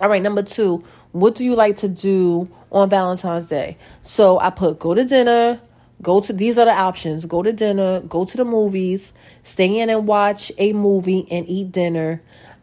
All 0.00 0.08
right, 0.08 0.22
number 0.22 0.42
two, 0.42 0.84
what 1.14 1.36
do 1.36 1.44
you 1.44 1.54
like 1.54 1.76
to 1.76 1.88
do 1.88 2.48
on 2.72 2.90
Valentine's 2.90 3.46
Day? 3.46 3.78
So 4.02 4.40
I 4.40 4.50
put 4.50 4.80
go 4.80 4.94
to 4.94 5.04
dinner, 5.04 5.60
go 6.02 6.20
to 6.20 6.32
these 6.32 6.58
are 6.58 6.64
the 6.64 6.72
options 6.72 7.24
go 7.24 7.40
to 7.40 7.52
dinner, 7.52 8.00
go 8.00 8.24
to 8.24 8.36
the 8.36 8.44
movies, 8.44 9.12
stay 9.44 9.78
in 9.78 9.90
and 9.90 10.08
watch 10.08 10.50
a 10.58 10.72
movie 10.72 11.26
and 11.30 11.48
eat 11.48 11.70
dinner. 11.70 12.20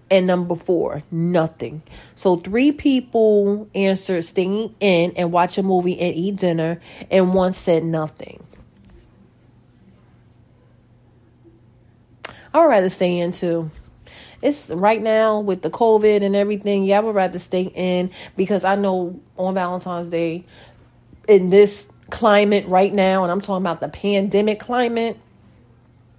And 0.09 0.27
number 0.27 0.55
four, 0.55 1.03
nothing. 1.09 1.81
So 2.15 2.35
three 2.35 2.73
people 2.73 3.69
answered 3.73 4.25
staying 4.25 4.75
in 4.81 5.13
and 5.15 5.31
watch 5.31 5.57
a 5.57 5.63
movie 5.63 5.97
and 5.97 6.13
eat 6.13 6.35
dinner, 6.35 6.81
and 7.09 7.33
one 7.33 7.53
said 7.53 7.85
nothing. 7.85 8.43
I 12.53 12.59
would 12.59 12.65
rather 12.65 12.89
stay 12.89 13.19
in 13.19 13.31
too 13.31 13.71
it's 14.41 14.69
right 14.69 15.01
now 15.01 15.39
with 15.39 15.61
the 15.61 15.69
COVID 15.69 16.23
and 16.23 16.35
everything. 16.35 16.83
Yeah, 16.83 16.97
I 16.97 17.01
would 17.01 17.15
rather 17.15 17.39
stay 17.39 17.63
in 17.63 18.11
because 18.35 18.63
I 18.63 18.75
know 18.75 19.19
on 19.37 19.53
Valentine's 19.53 20.09
Day, 20.09 20.45
in 21.27 21.49
this 21.49 21.87
climate 22.09 22.67
right 22.67 22.93
now, 22.93 23.23
and 23.23 23.31
I'm 23.31 23.41
talking 23.41 23.63
about 23.63 23.79
the 23.79 23.87
pandemic 23.87 24.59
climate, 24.59 25.17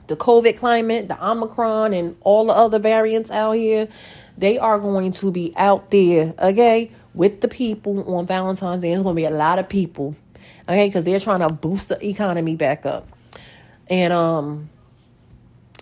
the 0.07 0.17
COVID 0.17 0.59
climate, 0.59 1.09
the 1.09 1.25
Omicron, 1.25 1.93
and 1.93 2.17
all 2.21 2.47
the 2.47 2.53
other 2.53 2.79
variants 2.79 3.31
out 3.31 3.53
here, 3.53 3.89
they 4.37 4.59
are 4.59 4.79
going 4.79 5.13
to 5.13 5.31
be 5.31 5.53
out 5.57 5.91
there, 5.91 6.35
okay, 6.39 6.91
with 7.15 7.41
the 7.41 7.49
people 7.49 8.15
on 8.15 8.27
Valentine's 8.27 8.83
Day. 8.83 8.91
There's 8.91 9.03
going 9.03 9.15
to 9.15 9.21
be 9.21 9.27
a 9.27 9.31
lot 9.31 9.59
of 9.59 9.69
people, 9.69 10.17
okay, 10.69 10.89
because 10.89 11.05
they're 11.05 11.21
trying 11.21 11.41
to 11.47 11.53
boost 11.53 11.89
the 11.89 12.05
economy 12.05 12.57
back 12.57 12.87
up. 12.87 13.07
And 13.89 14.13
um, 14.13 14.71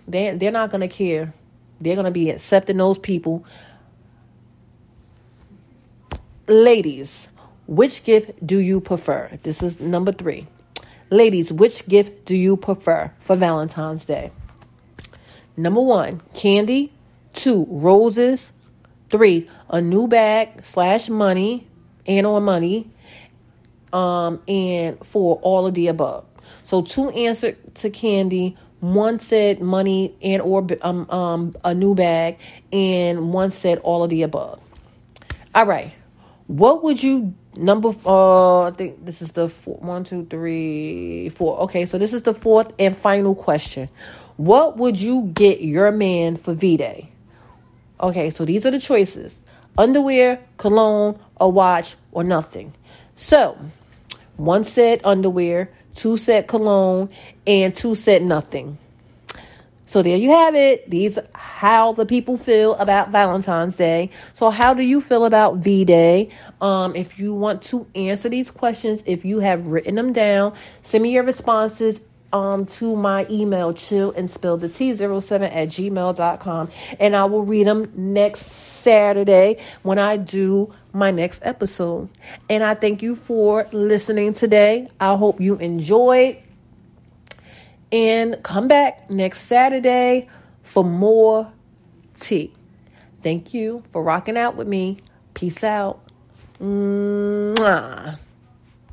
they, 0.08 0.36
they're 0.36 0.50
not 0.50 0.70
going 0.70 0.80
to 0.80 0.88
care. 0.88 1.32
They're 1.80 1.94
going 1.94 2.04
to 2.04 2.10
be 2.10 2.30
accepting 2.30 2.76
those 2.76 2.98
people. 2.98 3.44
Ladies, 6.46 7.28
which 7.66 8.04
gift 8.04 8.44
do 8.44 8.58
you 8.58 8.80
prefer? 8.80 9.38
This 9.42 9.62
is 9.62 9.80
number 9.80 10.12
three. 10.12 10.48
Ladies, 11.10 11.52
which 11.52 11.88
gift 11.88 12.24
do 12.24 12.36
you 12.36 12.56
prefer 12.56 13.12
for 13.20 13.36
Valentine's 13.36 14.04
Day? 14.04 14.32
Number 15.56 15.80
one, 15.80 16.22
candy. 16.34 16.92
Two, 17.32 17.66
roses. 17.68 18.52
Three, 19.08 19.48
a 19.68 19.80
new 19.80 20.06
bag 20.06 20.64
slash 20.64 21.08
money 21.08 21.66
and 22.06 22.26
or 22.26 22.40
money. 22.40 22.90
Um, 23.92 24.40
and 24.46 25.04
four, 25.04 25.36
all 25.42 25.66
of 25.66 25.74
the 25.74 25.88
above. 25.88 26.24
So 26.62 26.82
two 26.82 27.10
answer 27.10 27.56
to 27.74 27.90
candy, 27.90 28.56
one 28.80 29.18
said 29.18 29.60
money 29.60 30.14
and 30.22 30.42
or 30.42 30.66
um, 30.82 31.08
um, 31.10 31.54
a 31.64 31.74
new 31.74 31.94
bag, 31.94 32.38
and 32.72 33.32
one 33.32 33.50
said 33.50 33.78
all 33.78 34.02
of 34.04 34.10
the 34.10 34.22
above. 34.22 34.60
All 35.54 35.66
right. 35.66 35.92
What 36.46 36.82
would 36.82 37.02
you 37.02 37.34
number 37.56 37.92
uh 38.06 38.62
I 38.62 38.70
think 38.70 39.04
this 39.04 39.22
is 39.22 39.32
the 39.32 39.48
four, 39.48 39.76
one, 39.76 40.04
two, 40.04 40.26
three, 40.26 41.28
four. 41.30 41.58
Okay, 41.60 41.84
so 41.84 41.98
this 41.98 42.12
is 42.12 42.22
the 42.22 42.34
fourth 42.34 42.72
and 42.78 42.96
final 42.96 43.34
question. 43.34 43.88
What 44.36 44.76
would 44.78 44.96
you 44.96 45.30
get 45.34 45.60
your 45.60 45.92
man 45.92 46.36
for 46.36 46.54
V 46.54 46.76
Day? 46.76 47.10
Okay, 48.00 48.30
so 48.30 48.44
these 48.44 48.64
are 48.64 48.70
the 48.70 48.78
choices. 48.78 49.36
Underwear, 49.76 50.40
cologne, 50.56 51.18
a 51.38 51.48
watch, 51.48 51.96
or 52.12 52.24
nothing. 52.24 52.72
So 53.14 53.58
one 54.36 54.64
set 54.64 55.04
underwear, 55.04 55.70
two 56.00 56.16
set 56.16 56.48
cologne, 56.48 57.10
and 57.46 57.76
two 57.76 57.94
set 57.94 58.22
nothing. 58.22 58.78
So 59.84 60.02
there 60.02 60.16
you 60.16 60.30
have 60.30 60.54
it. 60.54 60.88
These 60.88 61.18
how 61.34 61.92
the 61.92 62.06
people 62.06 62.38
feel 62.38 62.74
about 62.76 63.10
Valentine's 63.10 63.76
Day. 63.76 64.10
So 64.32 64.50
how 64.50 64.72
do 64.72 64.82
you 64.82 65.00
feel 65.00 65.24
about 65.24 65.56
V 65.56 65.84
Day? 65.84 66.30
Um, 66.60 66.94
if 66.94 67.18
you 67.18 67.34
want 67.34 67.60
to 67.64 67.86
answer 67.94 68.28
these 68.28 68.50
questions, 68.50 69.02
if 69.04 69.24
you 69.24 69.40
have 69.40 69.66
written 69.66 69.96
them 69.96 70.12
down, 70.12 70.54
send 70.80 71.02
me 71.02 71.12
your 71.12 71.24
responses 71.24 72.00
um, 72.32 72.66
to 72.66 72.96
my 72.96 73.26
email, 73.28 73.72
chill 73.72 74.12
and 74.12 74.30
spill 74.30 74.56
the 74.56 74.68
tea 74.68 74.94
07 74.94 75.42
at 75.50 75.68
gmail.com. 75.68 76.70
And 76.98 77.16
I 77.16 77.24
will 77.24 77.42
read 77.42 77.66
them 77.66 77.92
next 77.94 78.46
Saturday 78.46 79.58
when 79.82 79.98
I 79.98 80.16
do 80.16 80.72
my 80.92 81.10
next 81.10 81.40
episode. 81.44 82.08
And 82.48 82.62
I 82.62 82.74
thank 82.74 83.02
you 83.02 83.16
for 83.16 83.66
listening 83.72 84.32
today. 84.32 84.88
I 84.98 85.16
hope 85.16 85.40
you 85.40 85.56
enjoyed 85.56 86.38
and 87.92 88.42
come 88.42 88.68
back 88.68 89.10
next 89.10 89.42
Saturday 89.42 90.28
for 90.62 90.84
more 90.84 91.52
tea. 92.14 92.52
Thank 93.22 93.52
you 93.52 93.82
for 93.92 94.02
rocking 94.02 94.36
out 94.36 94.56
with 94.56 94.68
me. 94.68 95.00
Peace 95.34 95.62
out. 95.62 96.00
Mwah. 96.60 98.18